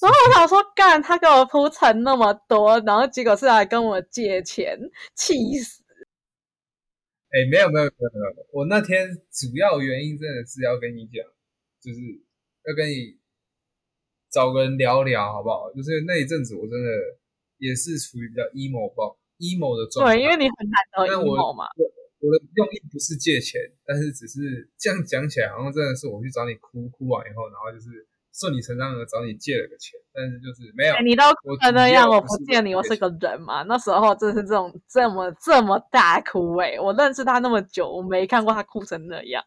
[0.00, 4.78] 然后我想说，干他给我铺陈那么多，然后结果是来跟我借钱，
[5.14, 5.82] 气死！
[7.30, 11.22] 哎，没有没有没有没有，我那天主要原因真的是要跟你讲，
[11.80, 12.00] 就是
[12.64, 13.18] 要跟你
[14.30, 15.70] 找个人聊聊，好不好？
[15.72, 16.88] 就是那一阵子我真的
[17.58, 21.66] 也是处于比较 emo 爆 emo 的状态，对，因为你很难得 emo 嘛。
[22.20, 28.08] 我的用意不是借钱，但是只是这样讲起来，好像真的是我去找你哭，哭完以后，然后就是。
[28.38, 30.94] 顺理成章的找你借了个钱，但是就是没有。
[31.02, 33.64] 你都哭成那样，我不借你，我是个人嘛？
[33.64, 36.78] 那时候真是这种这么这么大哭哎！
[36.78, 39.44] 我认识他那么久，我没看过他哭成那样。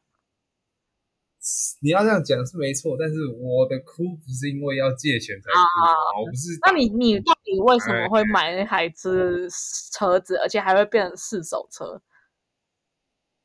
[1.82, 6.60] 你要这样讲是没错，但是我的哭不是因为要借钱才哭，我不是。
[6.66, 9.48] 那你你到底为什么会买那台车
[9.94, 12.02] 车子，而且还会变成四手车？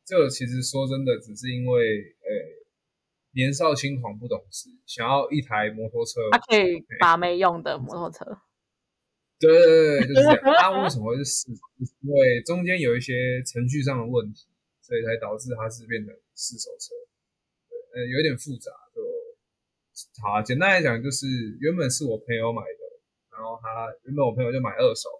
[0.04, 2.65] 这其实说真的，只是因为诶。
[3.36, 8.24] 年少轻狂不懂事，想要一台摩托车，他可以把妹用的摩托车。
[9.38, 10.40] 对对对，就是这样。
[10.56, 11.60] 他为什么会是四手？
[12.00, 13.12] 因为中间有一些
[13.44, 14.48] 程序上的问题，
[14.80, 16.96] 所以才导致它是变成四手车。
[17.68, 18.72] 对，呃，有点复杂。
[18.96, 19.04] 就
[20.24, 21.28] 好，简单来讲，就是
[21.60, 22.82] 原本是我朋友买的，
[23.36, 25.12] 然后他原本我朋友就买二手，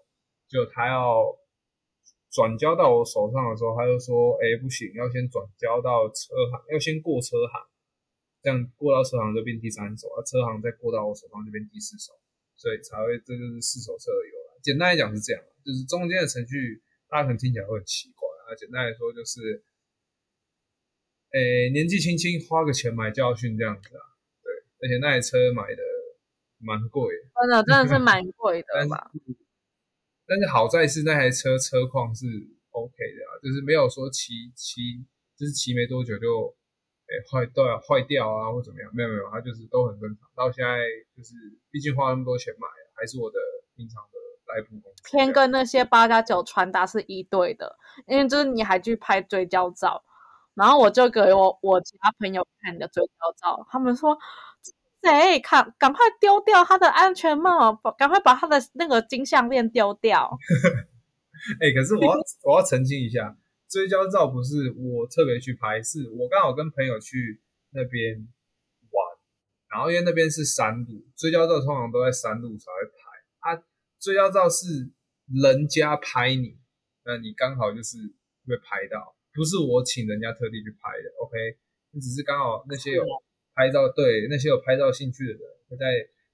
[0.49, 1.21] 就他要
[2.33, 7.61] 转交到我手上的时候，他就说：“哎，不行，要先转交到车行，要先过车行。”
[8.41, 12.13] 这样过到车行就变第三手，啊，车行再过到我手上就变第四手，
[12.55, 14.55] 所以才会这就是四手车的由来。
[14.61, 18.55] 简单来讲是这样，就是中间的程序大家可能听起来会很奇怪啊。
[18.55, 19.63] 简单来说就是，
[21.33, 24.01] 诶，年纪轻轻花个钱买教训这样子啊。
[24.43, 25.81] 对，而且那台车买的
[26.59, 27.09] 蛮贵，
[27.41, 29.11] 真的真的是蛮贵的吧？
[30.25, 32.25] 但是好在是那台车车况是
[32.71, 35.03] OK 的啊，就是没有说骑骑
[35.35, 36.55] 就是骑没多久就。
[37.07, 38.91] 哎，坏掉啊，坏掉啊，或怎么样？
[38.93, 40.27] 没有没有，它就是都很正常。
[40.35, 40.79] 到现在
[41.15, 41.33] 就是，
[41.71, 43.39] 毕竟花那么多钱买，还是我的
[43.77, 44.91] 平常的来补工。
[45.05, 50.03] 天跟那些八加九穿搭是一对的，因为就是你还去拍追焦照，
[50.53, 54.17] 然后我就给我我其他朋友看你的追焦照，他们说
[55.01, 60.37] 谁看，赶快丢掉他的安全帽，赶快把他的那个金项链丢掉。
[61.61, 63.33] 哎，可是我要我要澄清一下。
[63.69, 68.15] 追焦照不是我特别去拍，是我刚好跟朋友去那边
[68.91, 69.03] 玩，
[69.69, 73.51] 然后因为那边是山路，追焦照通常都在山路才会拍。
[73.51, 73.63] 啊，
[73.99, 74.91] 追焦照是
[75.27, 76.57] 人家拍你，
[77.03, 77.97] 那你刚好就是
[78.47, 81.11] 会拍到，不是我请人家特地去拍的。
[81.19, 81.35] OK，
[81.91, 83.03] 你只是刚好那些有
[83.53, 85.85] 拍照，对那些有拍照兴趣的人会在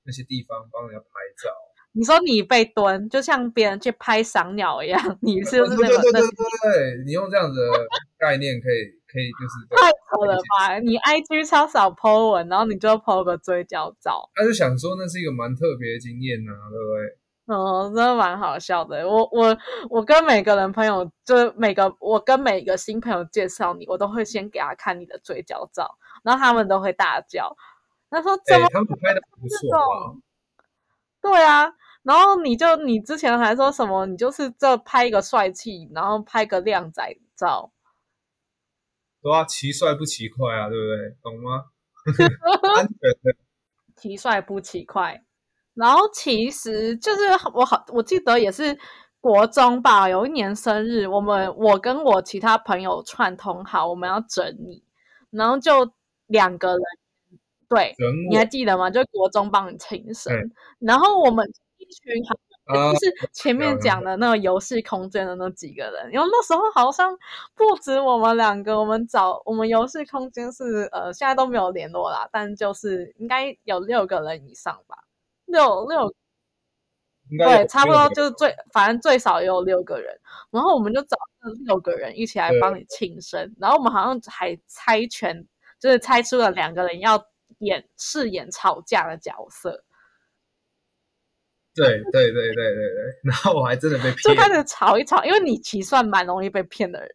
[0.03, 1.09] 那些地方帮人家拍
[1.41, 1.49] 照。
[1.95, 5.75] 你说你被蹲，就像别人去拍赏鸟一样， 你是不是？
[5.77, 7.71] 对对对对对，你用这样子的
[8.17, 10.79] 概念可以可以就是太扯了吧？
[10.79, 17.55] 你 IG 超少 po 文，然后你就 po 个追焦照，他就想说那是一个蛮特别的经验呐、对不对？
[17.55, 19.07] 哦，真的蛮好笑的。
[19.07, 19.55] 我我
[19.89, 27.55] 我跟每个人朋友，就是每个我跟每个新朋友介绍你，我都会先给他看你的追焦照，然后他们都会大叫，
[28.09, 30.15] 他说怎哎、么他们拍的不错啊？
[31.21, 31.71] 对啊？
[32.03, 37.71] 然后你就你之前还说什么，你就是这拍一个帅气，然后拍个靓仔照，
[39.21, 41.17] 对啊，奇帅不奇快啊，对不对？
[41.23, 41.65] 懂吗？
[42.75, 43.35] 安全的，
[43.95, 45.23] 奇帅不奇快。
[45.73, 47.21] 然后其实就是
[47.53, 48.77] 我好，我记得也是
[49.19, 54.83] 国中吧，有一年生日，我们我跟我其他朋友串通好，我们要整你，
[55.31, 55.91] 然后就
[56.27, 56.79] 两个人，
[57.69, 58.89] 对，人你还我记得吗？
[58.91, 67.17] 就国中帮你庆生，嗯然后我们一群就，是前面讲的那个游戏空间的那几个人，因为那时候好像
[67.55, 75.03] 不止我们两个，我们找我们游戏空间是呃现在都没有联络啦，但就是应该有六个人以上吧，
[75.45, 76.13] 六六
[77.37, 80.17] 对，差不多就是最反正最少也有六个人，
[80.51, 85.45] 然后我们就找了六个人一起来帮你庆生，然后我们好像还猜拳，
[85.79, 87.25] 就是猜出了两个人要
[87.59, 89.83] 演饰演吵架的角色。
[91.75, 97.09] 对对对对对对，然后我还真的被骗，就开始吵一吵，因为你其实算蛮容易被骗的人，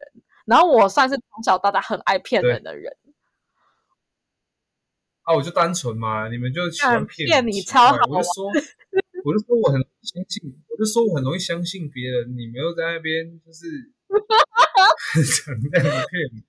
[0.47, 2.92] 然后我算是从小到大很爱骗人的人，
[5.23, 8.47] 啊，我就单纯嘛，你们就喜欢骗骗你超好我就说，
[9.25, 13.66] 我就说我很相信，我就说我很容易相信别人，你们又在那边就是
[15.44, 16.47] 讲这样骗你，可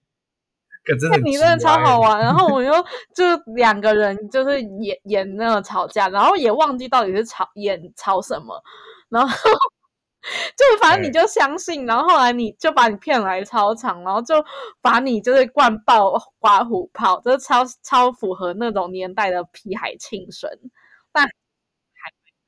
[0.98, 2.20] 真的你真的超好玩。
[2.24, 2.72] 然后我又
[3.14, 3.24] 就
[3.56, 8.62] 两个人就是演演那个吵架，然后也忘记到底是吵演吵什么，
[9.10, 9.30] 然后
[10.58, 14.36] 就反正你就相信，然后后来你就把你骗来操场，然后就
[14.82, 20.50] 把你就是灌爆刮胡泡，就是超超符合那种年代的屁孩庆生。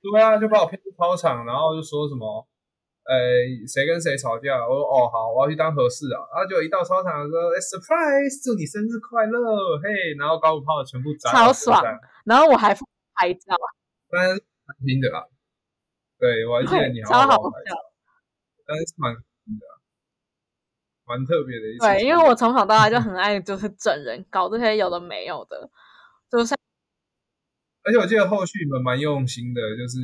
[0.01, 2.47] 对啊，就把我骗去操场，然后就说什么，
[3.04, 3.16] 呃，
[3.68, 4.62] 谁跟谁吵架？
[4.62, 6.22] 我说哦好，我要去当和事啊。
[6.34, 9.40] 然后就一到操场说，哎，surprise，祝你生日快乐，
[9.82, 11.84] 嘿，然后高五炮全部砸超爽
[12.26, 12.86] 然后我还附
[13.16, 13.58] 拍照，
[14.10, 15.26] 当然是蛮拼的啦。
[16.20, 17.82] 对，我还记得你好好好拍照笑。
[18.68, 19.74] 但是蛮拼的啊，
[21.06, 21.80] 蛮特别的一次。
[21.80, 25.70] 对，因为我从小到大就 很爱就是整人，搞这些有的没有的，
[26.32, 26.56] 就是
[27.84, 29.98] 而且我记得后续你们蛮用心的，就是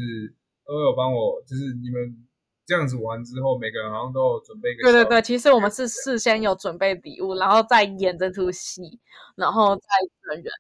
[0.66, 2.27] 都有帮我，就是你们
[2.68, 9.00] 这样子玩之后，每个人好像都有准备一个对对对，其实我们是事先有准备礼物，然后再演这出戏，
[9.36, 9.84] 然后再
[10.22, 10.54] 整人，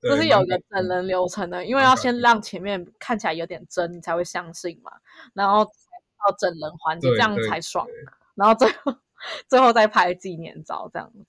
[0.00, 4.92] 对就是有一个整人流程的，因为要先让前面看起来有点真，你才会相信嘛，
[5.34, 7.94] 然后到整人环节，对这样才爽对，
[8.36, 8.94] 然后最后
[9.50, 11.26] 最后再拍纪念照这样子。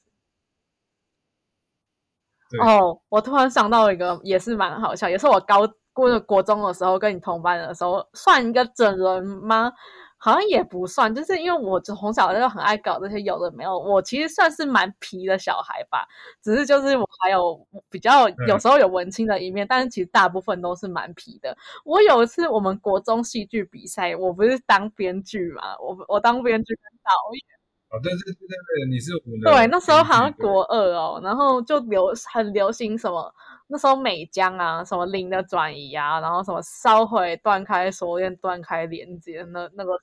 [2.61, 9.71] 哦，我突然想到一个，也是蛮好笑，也是我高过国中的时候跟你同班的时候，算一个整人吗？
[10.21, 16.05] 好像也不算，就是因为我从小就很爱搞这些有的没有，我其实算是蛮皮的小孩吧，
[16.43, 21.57] 只是就是我还有比较有时候有文青的一面，但是其实大部分都是蛮皮的。
[21.85, 27.59] 我有一次我们国中戏剧比赛，我不是当编剧嘛，我我当编剧跟导演。
[27.91, 33.33] 哦，对对对对对，你是我们的对，那时候好像国二哦，然后就流很流行什么，
[33.65, 39.99] 那时候美江啊，什么零的转移啊，然后什么烧毁、断开锁链、断开连接，那那个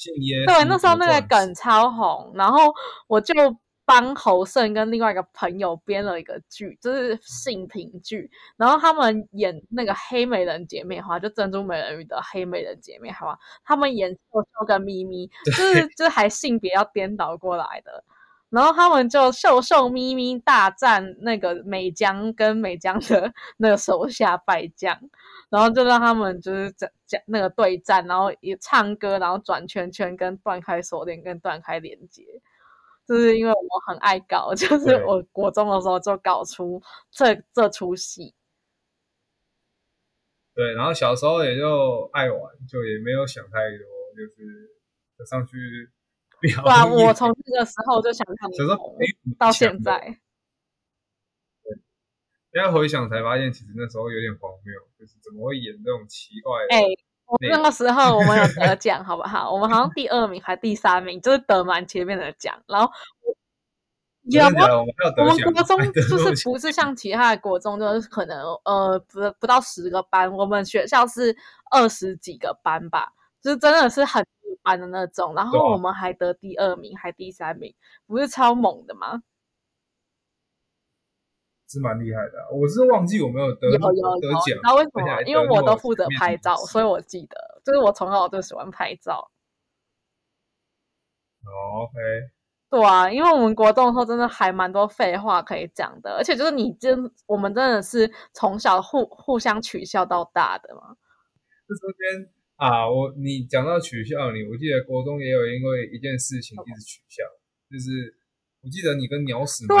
[0.00, 2.72] 信耶对，那时候那个梗超红，然后
[3.06, 3.34] 我就
[3.84, 18.02] 帮侯胜跟另外一个朋友编了一个剧，就是性平剧，然后他们演那个黑美人姐妹花，就珍珠美人鱼的黑美人姐妹花，他们演秀秀跟咪咪，就是就是还性别要颠倒过来的。
[18.50, 25.00] 然后他们就秀秀咪咪大战那个美江跟美江的 那个手下败将，
[25.48, 32.24] 然后就让他们就是讲讲那个对战，然后也唱歌，然后转圈圈跟断开锁链跟断开连接，
[33.06, 38.34] 就是因为我很爱搞，就是我国中的时候就搞出这这出戏。
[40.52, 45.56] 对，然后小时候也就爱玩，就也没有想太多，就是上去
[46.40, 50.18] 表对啊，我从那个时候就想看你小时候红没什么到现在。
[52.52, 56.74] 现在回想才发现，其实那时候有点荒谬，就是怎么会演这种奇怪的？
[56.74, 56.82] 哎、
[57.26, 59.52] 我那那个时候我们有得 奖，好不好？
[59.52, 62.60] 我们好像第二名还第三名，就是得蛮前面的奖。
[62.66, 62.90] 然后
[63.22, 63.32] 我
[64.24, 71.36] 有我，们国中就是不是像其他的国中，就是可能呃不不到十个班，我们学校是
[71.70, 73.12] 二十几个班吧，
[73.42, 75.34] 就是真的是很一般的那种。
[75.34, 77.74] 然后我们还得第二名，还第三名，
[78.06, 79.22] 不是超猛的吗？
[81.68, 84.90] 是蛮厉害的啊、我是忘记我没有得有有有，得奖那，为什？
[84.94, 89.30] 么因为我都负责拍照，所以我记得，就是我从小就喜欢拍照。
[91.44, 91.94] 哦，OK，
[92.70, 100.96] 对啊，因为我们国中的时候真的还蛮多废话可以讲的，而且就是你真我们真的是从小互互相取笑到大的嘛。
[101.68, 107.24] 这中间啊，我你讲到取笑你，我记得国中也有因为一件事情一直取笑，
[107.70, 108.14] 就是
[108.60, 109.76] 我记得你跟鸟屎对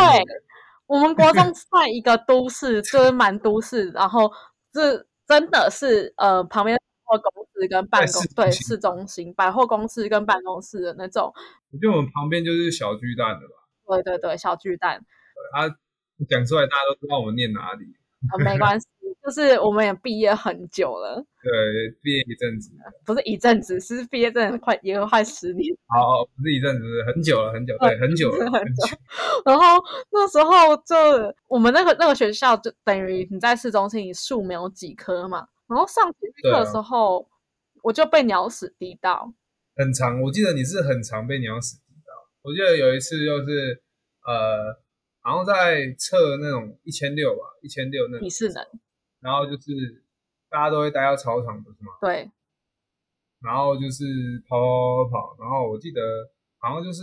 [0.86, 4.32] 我们国中在一个都市，就是蛮都市，然后
[4.72, 11.30] 这真的是呃旁边百货公司跟办公对市中心百货公司跟办公室的那种，
[11.70, 15.76] 我觉得我们旁边就是小巨蛋的吧，对对对小巨蛋，对啊，
[16.26, 17.84] 讲出来大家都知道我们念哪里，
[18.32, 18.86] 啊没关系，
[19.22, 22.70] 就是我们也毕业很久了，对，毕业一阵子，
[23.04, 25.74] 不是一阵子，是毕业真的快也快十年。
[25.88, 28.96] 好，不是一阵子，很久了，很久，对，很久了， 很很久，
[29.44, 29.64] 然后
[30.10, 30.94] 那时候就
[31.48, 35.46] 我们那个那个学校就等于你在市中心，你树没有几棵嘛。
[35.68, 37.28] 然后上体育课的时候，
[37.82, 39.32] 我就被鸟屎滴到。
[39.76, 42.12] 很长，我记得你是很常被鸟屎滴到。
[42.42, 43.82] 我记得有一次就是
[44.26, 44.80] 呃，
[45.24, 48.66] 然后在测那种一千六吧，一千六那种体适能，
[49.20, 50.04] 然后就是
[50.48, 51.92] 大家都会待到操场，不是吗？
[52.00, 52.30] 对
[53.40, 54.04] 然后就是
[54.48, 56.00] 跑跑跑跑，然后我记得
[56.58, 57.00] 好像就是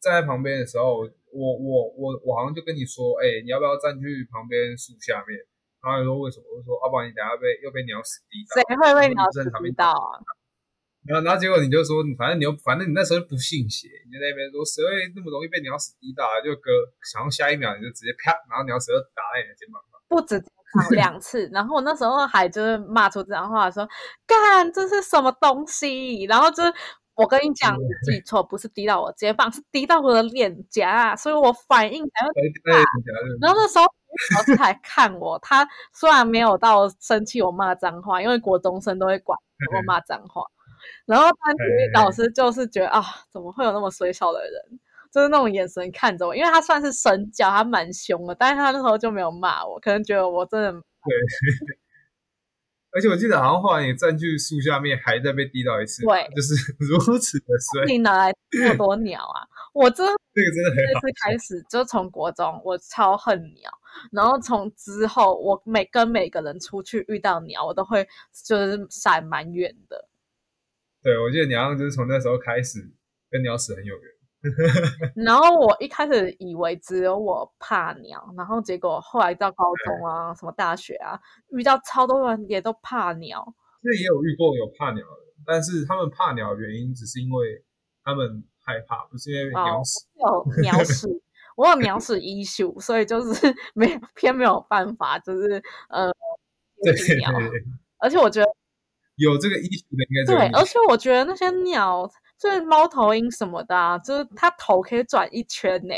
[0.00, 1.00] 站在旁边的时候，
[1.32, 5.36] 我我我我好像就跟你说，哎、你要不要站去旁边树下面？
[5.84, 6.44] 然后你说为什么？
[6.50, 8.64] 我就说，要、不然你等下被又被鸟屎滴到谁。
[8.74, 10.16] 会被鸟屎滴到啊？
[11.04, 16.40] 然后，然后结果你就说，反正你又反正你那时候不信邪，你就在那边说谁会那么容易被鸟屎滴到啊？
[16.40, 16.72] 就哥，
[17.14, 20.00] 然后下一秒你就直接啪，然后鸟屎就打在你的肩膀上。
[20.08, 20.40] 不止
[20.90, 23.88] 两次，然后我那时候还就是骂出这样的话，说
[24.26, 26.24] 干这是什么东西？
[26.24, 26.72] 然后就是
[27.14, 32.84] 我跟你讲，你记错，不是滴到我肩膀，是滴到我的脸颊，所以我反应才会对对，对
[33.40, 33.84] 然后那时候
[34.36, 39.38] 老师还看我，他虽然没有到生气我骂脏话，因为国中生都会管
[39.74, 40.44] 我骂脏话，
[41.06, 44.80] 然后但是老师就是觉得啊，怎么会有那么水小的人？
[45.12, 50.80] 就是那种眼神看着我，因为他算是神教，他蛮凶的，但是他那时候就没有骂我，可能觉得我真的对
[52.90, 59.46] 而且我记得好像后来你站去树下面，还在被滴到一次，对就是 如此的 衰，你哪来那么多鸟啊？
[59.74, 63.70] 我真的这个真的很好这次开始就从国中我超恨鸟，
[64.10, 68.08] 然后从之后我每跟每个人出去遇到鸟，我都会
[68.46, 70.08] 就是闪蛮远的。
[71.02, 72.90] 对，我记得你好像就是从那时候开始
[73.30, 74.17] 跟鸟屎很有缘。
[75.16, 81.20] 然后我一开始以为只有我怕鸟，然后结果后来到高中啊，什么大学啊，
[81.50, 83.54] 遇到超多人也都怕鸟。
[83.82, 87.64] 其实也有遇过有怕鸟的，但是他们怕鸟的原因只是因为
[88.04, 90.06] 他们害怕，不是因为鸟屎。
[90.16, 91.08] 有鸟屎，
[91.56, 96.12] 我有鸟屎 issue，所以就是没有偏没有办法，就是呃
[96.82, 97.30] 对鸟。
[97.98, 98.46] 而且我觉得
[99.16, 102.08] 有这个意识的应该对，而且我觉得那些鸟，
[102.38, 105.94] 就是猫头鹰什么的啊，就是它头可以转一圈呢、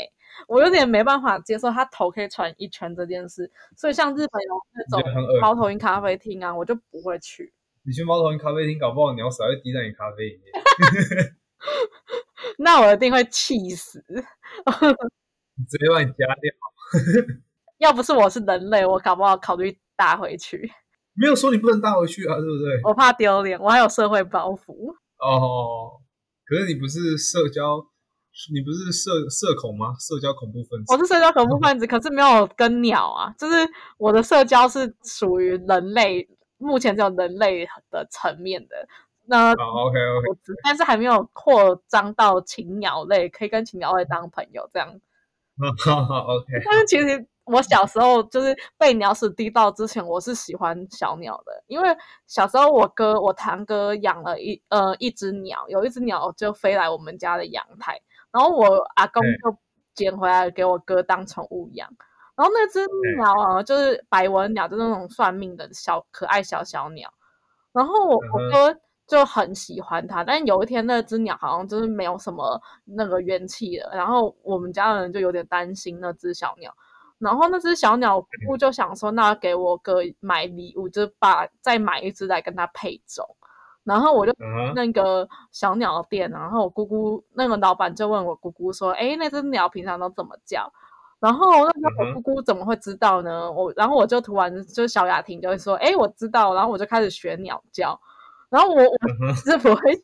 [0.47, 3.49] 我有点没办法接受它头可以转一圈这件事。
[3.77, 7.53] 所以像日本有那种猫头鹰咖啡厅啊，我就不会去。
[7.83, 11.35] 你去猫头鹰咖啡厅，搞不好鸟屎还会滴在你咖啡里面，
[12.57, 14.03] 那我一定会气死。
[15.69, 16.53] 直接把你夹掉。
[17.77, 20.71] 要不是我是人类，我搞不好考虑搭回去。
[21.13, 22.81] 没有说你不能带回去啊，对不对？
[22.83, 24.95] 我怕丢脸，我还有社会包袱。
[25.17, 25.99] 哦，
[26.51, 27.79] 可是你不是社交，
[28.53, 29.95] 你不是社社恐吗？
[29.97, 30.97] 社交恐怖分子我。
[30.99, 33.55] 是社交恐怖分子，可是没有跟鸟啊，就是
[33.97, 36.27] 我的社交是属于人类，
[36.57, 38.75] 目前只有人类的层面的。
[39.25, 40.27] 那好，OK OK，
[40.61, 44.99] 但是还没有扩张到禽鸟类，可以跟禽鸟类当朋友这样。
[45.85, 51.89] 好好 OK，但是其实我小时候就是被鸟屎滴到之前，我是喜欢小鸟的，因为
[52.27, 57.99] 小时候我哥我堂哥养了一呃一只鸟，有一只鸟就飞来我们家的阳台，
[58.31, 59.55] 然后我阿公就
[59.93, 61.89] 捡回来给我哥当宠物养。
[62.33, 62.79] 然后那只
[63.17, 67.13] 鸟啊，就是白纹鸟，就是那种算命的小可爱小小鸟。
[67.73, 76.73] 然后我我嗯哥就很喜欢它，但有一天那只鸟好像就是没有什么那个元气了，然后我们家人就有点担心那只小鸟。
[77.21, 83.25] 然后那只小鸟，我姑姑就想说，那给我哥买礼物，就把再买一只来跟它配种。
[83.83, 84.33] 然后我就
[84.75, 90.71] 那个小鸟店，然后我姑姑那个老板就问我姑姑说：“哎，那只鸟平常都怎么叫？”
[91.19, 93.51] 然后那时候我姑姑怎么会知道呢？
[93.51, 97.99] 我然后我就突然就小雅婷就会说：“哎，我知道。”然后我就开始学鸟叫，
[98.49, 99.95] 然后我我是不会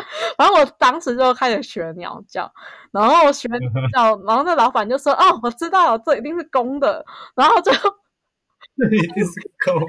[0.00, 0.06] 学，
[0.38, 2.52] 然后我当时就开始学鸟叫，
[2.92, 3.58] 然后我学鸟
[3.92, 7.72] 叫，然后那老板就说：“哦，我知道了，这一定是公的。”然后就
[8.76, 9.82] 这一定是公。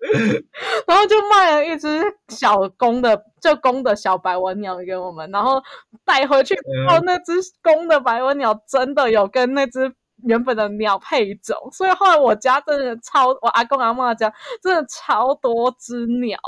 [0.86, 5.60] 然后就卖了一只小公的，就公的小白文鸟给我们，然后
[6.04, 9.92] 带回去之后，那只公的白文鸟真的有跟那只
[10.22, 16.38] 原本的鸟配种，所以后来我家真的超，我阿公阿妈家真的超多只鸟。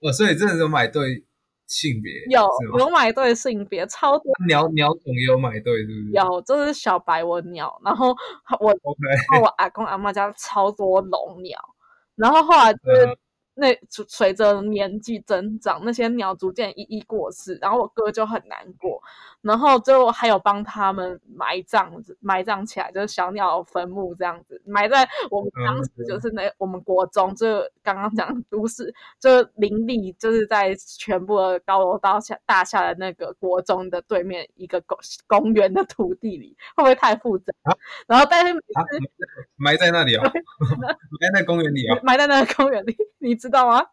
[0.00, 1.26] 哦，所以真的有买对
[1.68, 2.12] 性别？
[2.30, 2.48] 有
[2.78, 6.10] 有买对性别，超多鸟鸟种也有买对，是不是？
[6.12, 8.08] 有，就是小白文鸟，然后
[8.58, 8.74] 我
[9.40, 11.58] 我阿公阿妈家超多龙鸟。
[12.16, 13.16] 然后后来就是
[13.58, 19.02] 那随着年纪增长，那些鸟逐渐一一过世，然后我哥就很难过。
[19.40, 37.52] 然后最后还有帮他们埋葬，埋葬起来就是小鸟坟墓这样子，埋在我们当时就是那我们国中，就刚刚讲都市，就林立，就是在全部的高楼大厦大厦的那个国中的对面一个公公园的土地里，会不会太复杂？
[38.06, 38.54] 然后但是
[39.56, 40.22] 埋在那里哦，
[41.20, 43.82] 埋在公园里哦， 埋在那个公园里，你知道吗？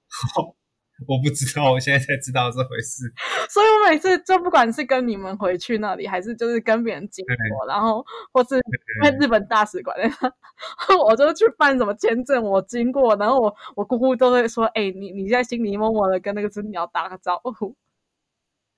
[1.09, 3.03] 我不知道，我现在才知道这回事。
[3.51, 8.01] 所以我每次就不管是跟你们回去那里，还是就是跟别人经过，然后
[8.31, 8.57] 或是
[9.03, 9.93] 在日本大使馆，
[11.05, 17.75] 我就去办什么签证，我经过，然后我我姑姑都会说：“哎，你你现在心里默默的跟那个只鸟打个招呼，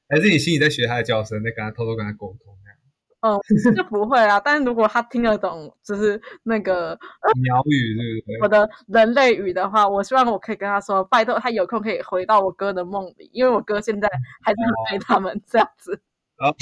[0.09, 2.57] 还是你心里在学它的叫声，在跟它偷偷跟它沟通？”
[3.36, 4.39] 嗯，就不会啊。
[4.39, 6.97] 但是如果他听得懂，就是那个
[7.43, 8.39] 鸟语，对不是？
[8.41, 14.07] 我的人类语的话，我希望我可以跟他说，拜托他有空可以回到我哥的梦里，因为我哥现在
[14.43, 15.99] 还是很爱他们这样子。
[16.39, 16.53] 哦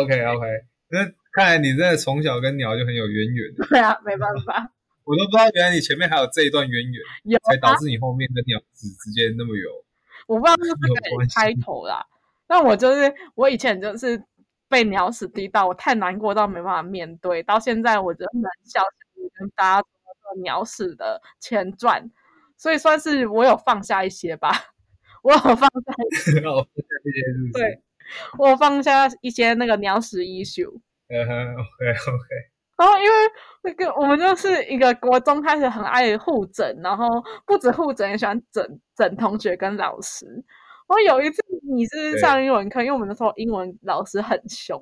[0.00, 0.46] ，OK OK，
[0.90, 3.54] 那看来你真的从小跟鸟就很有渊源。
[3.68, 4.70] 对啊，没办法，
[5.04, 9.70] 我都不知道原来你前面还有这一段渊源，有才导致你后面跟鸟子之间那么有。
[10.26, 10.86] 我不知道是不
[11.22, 12.04] 是开头啦，
[12.46, 14.22] 但我就是我以前就是。
[14.68, 17.42] 被鸟屎滴到，我太难过到没办法面对。
[17.42, 18.82] 到现在，我仍然笑
[19.38, 22.10] 跟大家说鸟屎的前传，
[22.56, 24.50] 所以算是我有放下一些吧。
[25.22, 25.68] 我有放下
[26.10, 26.40] 一些，
[27.52, 27.82] 对，
[28.38, 30.80] 我放下一些那个鸟屎 issue。
[31.08, 32.26] 嗯，OK OK。
[32.76, 33.16] 然后因为
[33.62, 37.06] 那个我们就是一个国中开始很爱互整，然后
[37.46, 40.26] 不止互整，也喜欢整整同学跟老师。
[40.86, 41.42] 我有一次
[41.74, 44.80] 你是上英文课，因为我们那时候英文老师很凶。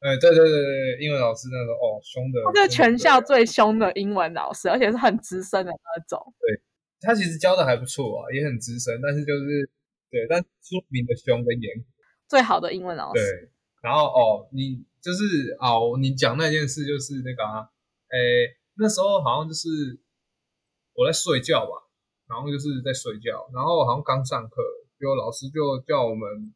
[0.00, 6.34] 哎，对对对对，英文老师那个哦，凶的，他是全校最凶的英文老师，而且是很资深的那种。
[6.38, 6.60] 对，
[7.00, 9.70] 他其实教的还不错啊，也很资深，但是就是
[10.10, 11.84] 对，但出名的凶跟严。
[12.28, 13.22] 最好的英文老师。
[13.22, 13.48] 对，
[13.82, 17.70] 然后哦，你就是哦，你讲那件事就是那个啊，
[18.08, 18.18] 哎，
[18.74, 19.68] 那时候好像就是
[20.94, 21.88] 我在睡觉吧，
[22.28, 24.62] 然后就是在睡觉，然后好像刚上课。
[24.98, 26.54] 就老师就叫我们，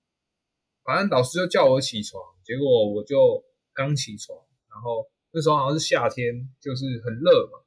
[0.82, 4.38] 反正老师就叫我起床，结果我就刚起床，
[4.70, 7.59] 然后那时候好像是夏天，就是很热嘛，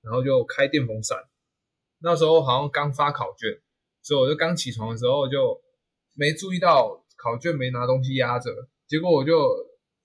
[0.00, 1.18] 然后就开电风扇。
[1.98, 3.60] 那时候好像刚发考卷，
[4.02, 5.60] 所以我就刚起床的时候就
[6.14, 8.50] 没注意到考卷没拿东西压着，
[8.88, 9.54] 结果我就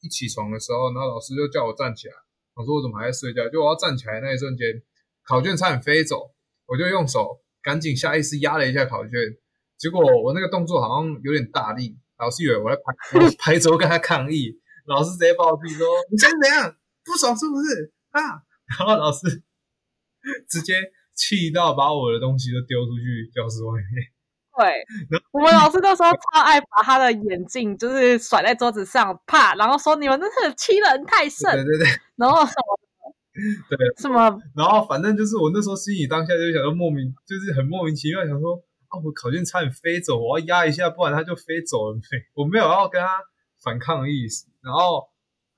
[0.02, 2.14] 一起床的时候，然后老师就叫我站起来，
[2.54, 3.50] 我说我怎么还在睡觉？
[3.50, 4.84] 就我要站起来那一瞬间，
[5.24, 6.36] 考卷差点飞走，
[6.68, 9.38] 我就用手赶紧下意识压了一下考卷。
[9.78, 16.76] 结果我那个动作好像有点大力，老师以为我在拍拍桌跟他抗议，老师直接暴毙说：“你想怎样？
[17.06, 18.42] 不爽是不是？”啊！
[18.68, 19.44] 然后老师
[20.50, 20.74] 直接
[21.14, 24.12] 气到把我的东西都丢出去教室外面。
[24.58, 32.80] 对，我们老师那时候超爱把他的眼镜就是甩在桌子上，啪，然后说：“你们真是欺人太甚。”对对对，然后什么？
[33.70, 34.40] 对，什么？
[34.56, 38.60] 然后反正就是我那时候心里当下就想说莫名，就是很莫名其妙想说。
[38.90, 39.00] 啊！
[39.04, 41.96] 我考卷差点飞走，我要压一下，不然它就飞走了。
[41.96, 42.02] 没，
[42.36, 43.24] 我没有要跟他
[43.62, 44.48] 反抗的意思。
[44.62, 45.08] 然后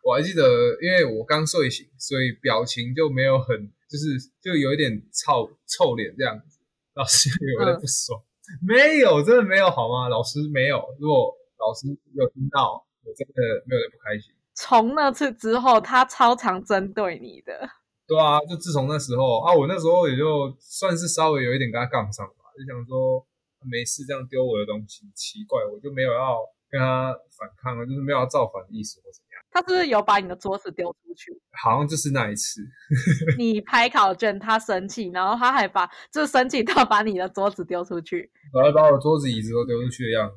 [0.04, 0.44] 我还记得，
[0.82, 6.60] 因为我刚睡醒，所以表情就没有很，就是就有一点臭臭脸这样子。
[6.96, 8.22] 老师有点不爽，
[8.62, 10.10] 没有，真的没有好吗？
[10.10, 10.84] 老师没有。
[11.00, 14.34] 如果老师有听到，我真的没有点不开心。
[14.56, 17.70] 从那次之后，他超常针对你的。
[18.08, 22.28] 对啊，就自从那时候啊，我那时候也就算是稍微有一点跟他杠上。
[22.60, 23.26] 就想说
[23.64, 26.38] 没事这样丢我的东西奇怪，我就没有要
[26.70, 29.40] 跟他反抗啊，就是没有要造反的意思或怎样。
[29.52, 31.32] 他是不是有把你的桌子丢出去？
[31.52, 32.62] 好像就是那一次，
[33.40, 40.30] 你拍考卷，他生气，然后他还把就生气到把你的桌子丢出去，然后把我桌子椅子都丢出去的样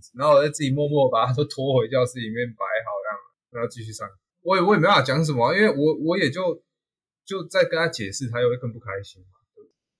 [0.00, 3.18] 子，然后我就自己默默把它都拖回教室里面摆好这样，
[3.50, 4.08] 然后继续上。
[4.42, 6.62] 我也我也没办法讲什么，因为我我也就
[7.24, 9.24] 就在跟他解释，他又会更不开心。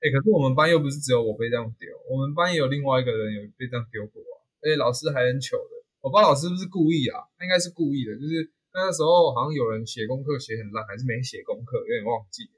[0.05, 4.37] 哎，可是我们班又不是只有我被这样丢，我们班也有另外一个人有被这样丢过啊。
[4.61, 8.45] 而且老师还很糗的，我不知道老师是不是故意啊，他应该是故意的，就是
[8.77, 12.57] 那个时候好像有人写功课写很烂，还是没写功课，有点忘记了，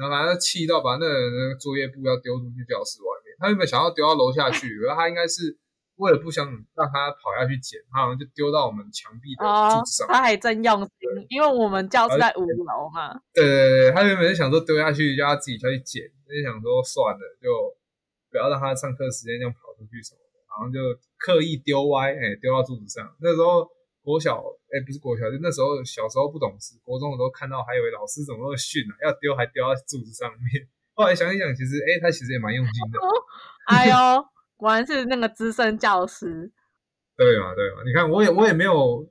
[0.00, 5.52] 然后反正气到把那个那个作业簿要丢出去教室外面，他原本想要丢到楼下去，可是他应该是
[5.98, 10.08] 为了不想让他跑下去捡，他好像就丢到我们墙壁的哦柱子上。
[10.08, 13.20] 他还真用心，因为我们教室在五楼嘛。
[13.34, 17.48] 对对对，他原本是想说丢下去，叫他自己下去捡，就想说算了，就
[18.30, 23.02] 不要让他上课时间这样跑出去什么的，然后就刻意丢歪，哎、丢到柱子上。
[23.20, 23.68] 那时候
[24.02, 24.38] 国小，
[24.70, 30.68] 哎、不是国小，就那时候小时候不懂事，国中的时候看到还以为老师怎么那么逊啊，要丢还丢到柱子上面。
[30.94, 32.98] 后来想一想，其实哎、他其实也蛮用心的，
[33.70, 33.94] 哎呦，
[34.58, 36.52] 果然是那个资深教师。
[37.16, 37.82] 对嘛对嘛？
[37.86, 39.08] 你看我也我也没有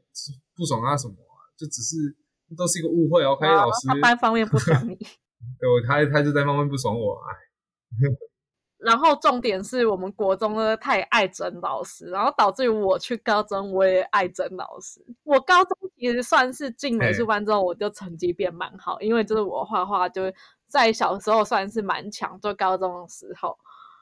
[0.55, 1.95] 不爽他什么啊，就只是
[2.55, 4.95] 都是一个误会，OK，、老师他，单方面不爽你。
[5.59, 8.07] 对我他他就在方面不爽我，哎。
[8.79, 15.03] 然后重点是我们国中呢太爱整老师，然后导致于我去高中我也爱整老师。
[15.23, 20.31] 我高中其实算是进美术班之后，我就成绩变蛮好，因为就是我画画就
[20.67, 23.57] 在小时候算是蛮强，就高中的时候。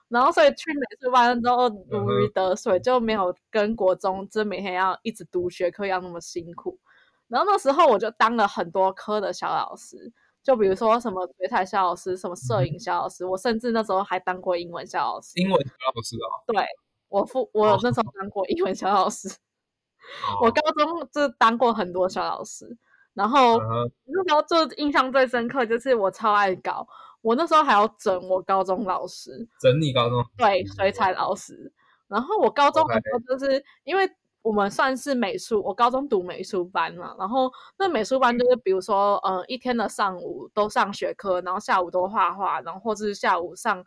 [0.08, 6.80] 然后所以去美术班之后如鱼得水，就没有跟国中就每天要一直读学科要那么辛苦。
[7.28, 10.14] 然后那时候我就当了很多科的小老师。
[10.43, 15.32] 就比如说什么水彩小老师，什么摄影小老师，我甚至那时候还当过英文小老师。
[15.38, 16.30] 英文小老师啊？
[16.45, 16.64] 对，
[17.10, 19.28] 我父我那时候当过英文小老师。
[19.28, 22.78] 哦我高中就当过很多小老师，
[23.16, 26.88] 然后、嗯那时候就印象最深刻就是我超爱搞，
[27.26, 31.73] 我那时候还要整我高中老师，整你高中对水彩老师。
[32.07, 34.09] 然后我高中的时候就是因为。
[34.45, 43.84] 我们算是美术，我高中读美术班嘛，然后那美术班就是比如说，呃，一天的上午都上学科，然后下午都画画，然后或是下午上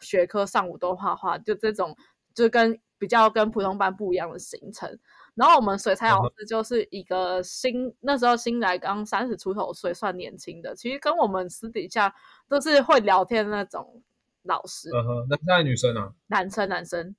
[0.00, 1.96] 学科，上午都画画，就这种
[2.34, 4.98] 就跟比较跟普通班不一样的行程。
[5.34, 12.14] 然后我们水彩老师就是一个新，那时候新来刚三十出头岁，算年轻的，其实跟我们私底下
[12.48, 14.02] 都是会聊天的那种
[14.42, 14.90] 老师。
[14.90, 16.12] 嗯哼，男生还是女生啊？
[16.26, 17.16] 男生，男生。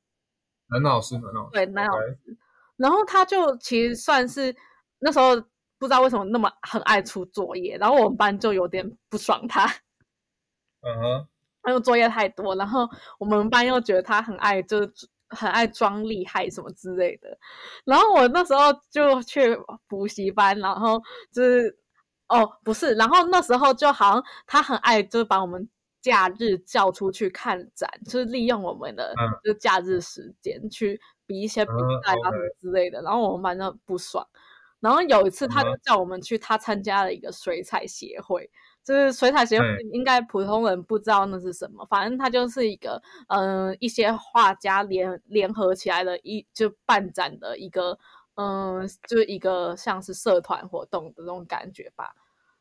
[0.68, 1.50] 男老师，男老师。
[1.54, 2.38] 对，男老师。
[2.78, 4.56] 然后他就其实算是
[5.00, 5.36] 那时候
[5.78, 9.66] 不知道为什么那么很爱出作业，然后我们班就有点不爽他，
[10.82, 11.28] 嗯哼，
[11.70, 12.90] 因为作业太多，然后
[13.20, 14.92] 我们班又觉得他很爱就是
[15.30, 17.38] 很爱装厉害什么之类的，
[17.86, 19.58] 然后我那时候就去
[19.88, 21.02] 补习班，然后
[21.32, 21.78] 就是
[22.28, 25.70] 哦不是，然后那时候就好像他很爱就是把我们。
[26.04, 31.72] 假日叫出去看展，就是利用我们的就假日时间去比一些比
[32.04, 33.02] 赛啊什么之类的。
[33.02, 34.28] 然后我们班就不爽。
[34.82, 38.52] 然后有一次，他就叫我们去他参加了一个水彩协会，
[38.84, 47.98] 就是水彩协会应该普通人不知道那是什么，反正它就是一个嗯、呃、一些画家联联合起来的一就办展的一个
[48.36, 52.14] 嗯、呃、就是一个像是社团活动的那种感觉吧。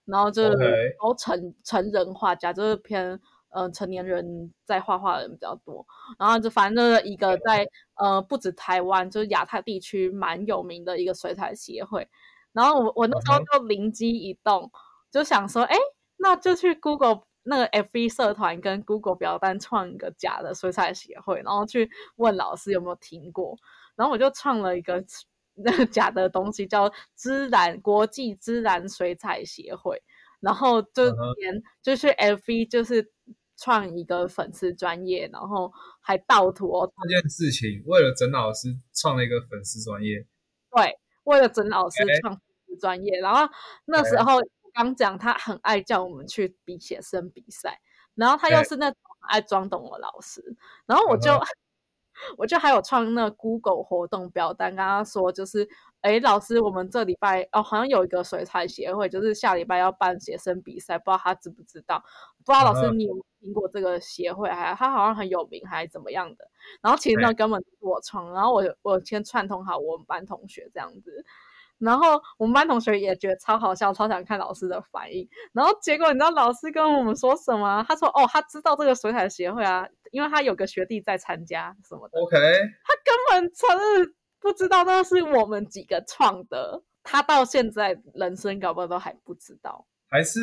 [0.05, 3.20] 然后就是都成成人画家，就是偏
[3.51, 5.87] 呃成年人在画画的人比较多。
[6.18, 7.64] 然后就反正就是一个在
[7.95, 12.09] 呃不止台湾，就是亚太地区蛮有名的一个水彩协会。
[12.53, 14.68] 然后我我那时候就灵机一动，
[15.09, 15.77] 就想说，哎，
[16.23, 23.59] 那就去 Google 那个 FB 社团跟 Google 表单创一个假的水彩协会，然后去问老师有没有听过。
[23.97, 25.05] 然后我就创了一个。
[25.55, 30.03] 那个假的东西叫自然国际自然水彩协会，
[30.41, 31.62] 然后就连、uh.
[31.83, 33.12] 就去 FV 就是
[33.59, 35.70] 创一个粉丝专业，然后
[36.01, 36.91] 还盗图哦。
[37.03, 40.27] 这件事情为了整老师创了一个粉丝专业，
[40.75, 43.20] 对，为了整老师创粉丝专业。
[43.20, 43.47] 然后
[43.85, 44.41] 那时候
[44.73, 47.81] 刚讲他很爱叫我们去比写生比赛，
[48.14, 50.57] 然后他又是那种很爱装懂的老师，
[50.87, 51.31] 然后我就。
[51.31, 51.45] Uh.
[52.37, 55.66] 我就还有创那 Google 活动表单，跟他说就是，
[56.03, 62.05] 哎，老师，我们这礼拜哦，好像有一个水彩协会，就是下礼拜要办写生比赛，不知道他知不知道？
[62.45, 64.49] 不知道老师你有听过这个协会？
[64.51, 66.49] 还他好像很有名，还是怎么样的？
[66.83, 71.25] 然后其实那根本是我创，然后我我先串通好我们班同学这样子。
[71.83, 75.28] 然后我们班同学也觉得超好笑，超想看老师的反应。
[75.53, 77.85] 然后结果你知道老师跟我们说什么？
[77.89, 86.83] 他说：“哦，他知道这个水彩协会啊，因为他有个学弟在参加什么的。” OK，他根本承认不知道那是我们几个创的。
[87.03, 90.39] 他到现在人生搞不好都还不知道，还是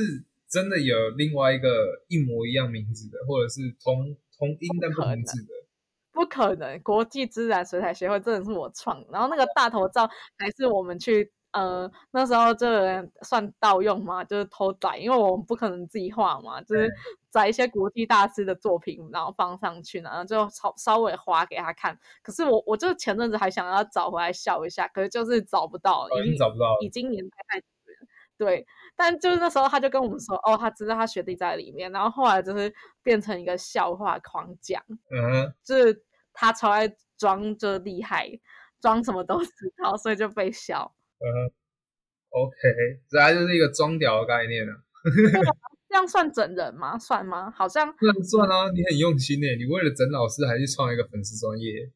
[0.50, 1.70] 真的有另外一个
[2.10, 5.54] 一模一样名字的，或者是同同音但不同字的。
[6.12, 16.96] 不可能，国际自然水彩协会真的是我创，然后那个大头照还是我们去呃，那时候就有人算盗用嘛，就是偷载，因为我们不可能自己画嘛，就是对
[17.32, 21.98] 载一些国际大师的作品，然后放上去，然后就稍稍微划给他看。
[22.22, 26.78] 可是我我就前阵子还想要找回来笑一下，可是就是找不到，哦已经找不到。
[26.82, 28.08] 已经年代太久了。
[28.38, 28.66] 对，
[29.00, 38.30] 但就是那时候他就跟我们说，哦，他知道他学弟在里面，然后后来就是变成一个笑话狂讲，嗯哼，就是他超爱装就厉害，
[38.82, 40.94] 装什么都知道，所以就被笑。
[41.20, 41.52] 嗯哼
[42.32, 44.76] ，OK，这还就是一个装屌的概念啊。
[45.88, 47.00] 这样算整人吗？
[47.00, 47.50] 算吗？
[47.56, 51.90] 好像算算啊，你很用心诶，你为了整老师还去创一个粉丝专业。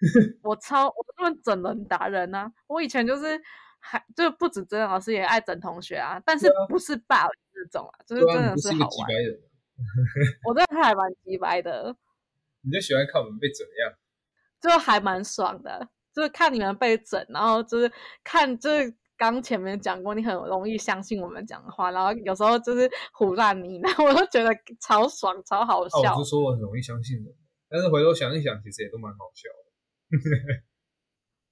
[0.42, 2.50] 我超我根本整人达人啊！
[2.68, 3.38] 我以前就是
[3.80, 9.08] 还就不止整老师，也爱整同学啊，但是不是霸凌这种啊，就是真的是好玩。
[10.46, 11.96] 我真的还蛮鸡白的，
[12.62, 13.92] 你就喜欢看我们被怎样？
[14.60, 17.90] 就还蛮爽的，就是看你们被整，然后就是
[18.22, 18.94] 看就是。
[19.20, 24.48] 刚前面讲过，你很容易相信我们讲的话，然后有时候就是胡乱你，然 后我就觉得
[24.80, 26.14] 超爽、超好啊，笑。
[26.14, 27.26] 我就说我很容易相信人，
[27.68, 30.16] 但是回头想一想，其实也都蛮好笑的。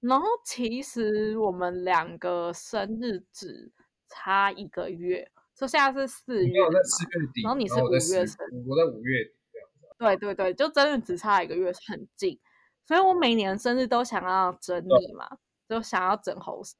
[0.01, 3.71] 然后其实我们两个生日只
[4.07, 9.69] 差一个月，就现在是四月嘛你有在，四月底，然后你是五月生我在五月底这样。
[9.97, 12.39] 对对对，就真的只差一个月，很近。
[12.87, 15.37] 所以我每年生日都想要整理嘛，
[15.67, 16.75] 就想要整猴子。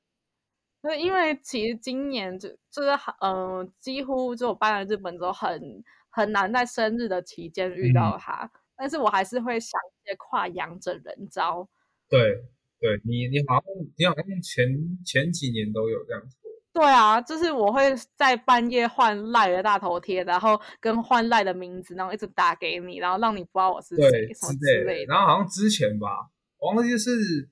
[0.82, 2.90] 就因为其实今年就就是
[3.20, 11.68] 嗯、呃，几乎就我搬来日本之后很很难在生日的期间遇到他，但是我还是会想一些跨洋整人招。
[12.08, 12.46] 对
[12.80, 13.64] 对，你你好像
[13.98, 14.68] 你好像前
[15.06, 16.50] 前几年都有这样做。
[16.72, 25.12] 对啊，就是我会在半夜换赖的大头贴，然后跟换赖的名字，然后一直打给你，然后让你不知道我是对谁，什么之之类的。
[25.12, 27.50] 然后好像之前吧，我忘记是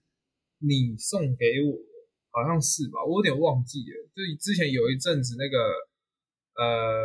[0.60, 1.76] 你送给我，
[2.32, 4.08] 好像是吧，我有点忘记了。
[4.16, 5.58] 就是之前有一阵子那个
[6.56, 7.04] 呃，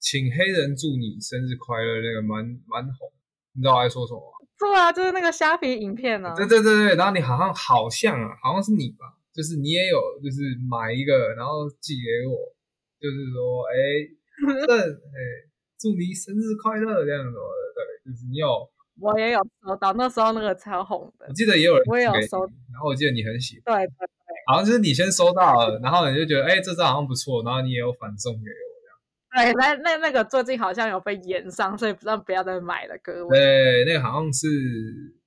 [0.00, 3.12] 请黑人祝你生日快乐那个蛮蛮红，
[3.52, 4.35] 你知道我在说什么吗？
[4.58, 6.34] 对啊，就是那个虾皮影片呢、啊。
[6.34, 12.36] 对对对对，然后你好像好像啊，好像是你吧，就是你也有就是买一个，然后寄给我，
[12.98, 13.76] 就是说 哎，
[14.66, 15.18] 这哎
[15.78, 17.40] 祝你生日快乐这样子的，
[17.76, 18.48] 对，就是你有，
[19.00, 21.32] 我也有收到，那时候那个超红的我。
[21.34, 22.40] 记得也有人我也有收
[22.72, 24.08] 然后我记得你很喜欢，对对对
[24.48, 28.65] 好像就是你先收到了，然后你就觉得哎这张好像不错，然后你也有反送给我。
[29.36, 33.38] 对，那那那个最近好像有被延上，所以不要不要再买了，各位。
[33.38, 34.46] 对，那个好像是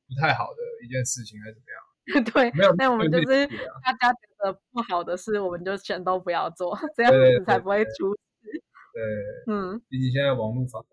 [0.07, 1.79] 不太好的一件事情，还是怎么样？
[2.33, 8.63] 对，没有，那我们就是大家觉得不好的事，我们就全都不要做，这样子才不会出事。
[8.93, 10.87] 对，嗯，毕竟现在网络发达，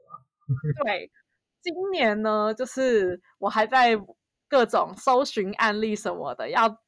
[0.85, 1.11] 对。
[1.62, 3.99] 今年呢，就是我还在
[4.49, 6.81] 各种搜寻案例什么的，要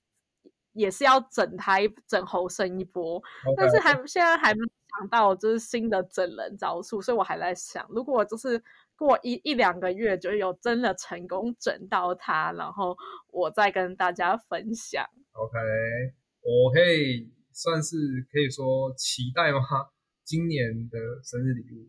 [0.72, 3.20] 也是要整台整猴生一波，
[3.56, 4.60] 但是还现在还没
[4.98, 8.60] 想到就是新的整人招数，所以我还在想，如果就是
[8.96, 12.96] 过一一两个月就有真的成功整到他，然后
[13.30, 15.04] 我再跟大家分享。
[15.32, 15.56] OK，
[16.40, 17.96] 我可以算是
[18.32, 19.60] 可以说期待吗？
[20.24, 21.88] 今年的生日礼物，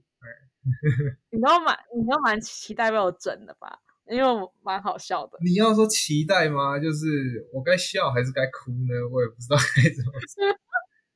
[1.31, 3.79] 你都蛮你都蛮期待被我整的吧？
[4.07, 5.37] 因为我蛮好笑的。
[5.43, 6.79] 你要说期待吗？
[6.79, 8.93] 就是我该笑还是该哭呢？
[9.11, 10.59] 我也不知道该怎么说。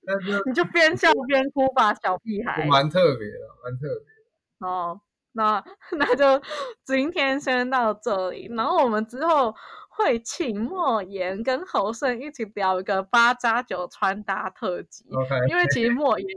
[0.06, 2.66] 但是你就边笑边哭吧，小屁孩。
[2.66, 4.68] 蛮特别的，蛮特别。
[4.68, 5.00] 哦，
[5.34, 6.42] 那那就
[6.86, 9.54] 今天先到这里，然后我们之后
[9.90, 15.06] 会请莫言跟侯胜一起聊一个八加九穿搭特辑。
[15.12, 16.28] OK，因为其实莫言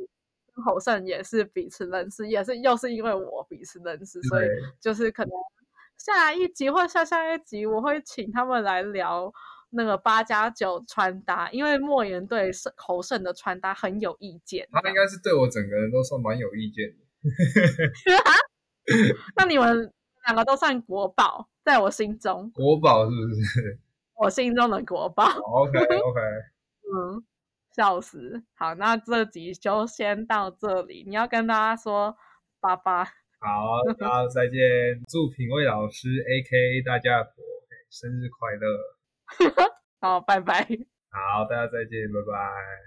[0.55, 4.49] 跟侯胜也是彼此认识，也是又是因为我彼此认识，所以
[4.81, 5.31] 就是可能
[5.99, 9.33] 下一集或下下一集我会请他们来聊
[9.71, 14.67] 那个八加九穿搭，因为莫言对胜侯胜的穿搭很有意见。
[14.73, 16.97] 他应该是对我整个人都算蛮有意见的。
[19.37, 19.93] 那你们
[20.27, 23.79] 两个都算国宝，在我心中， 国宝是不是
[24.15, 25.25] 我心中的国宝。
[25.25, 26.21] ？OK OK，
[26.95, 27.25] 嗯，
[27.75, 28.43] 笑死。
[28.55, 31.05] 好，那这集就先到这里。
[31.07, 32.17] 你要跟大家说
[32.61, 33.05] 拜拜。
[33.41, 34.59] 好，大家再见。
[35.09, 37.35] 祝品味老师 A.K.A 大家婆
[37.91, 38.96] 生日快乐！
[40.01, 40.67] 好，拜拜。
[41.11, 42.87] 好，大家再见，拜拜。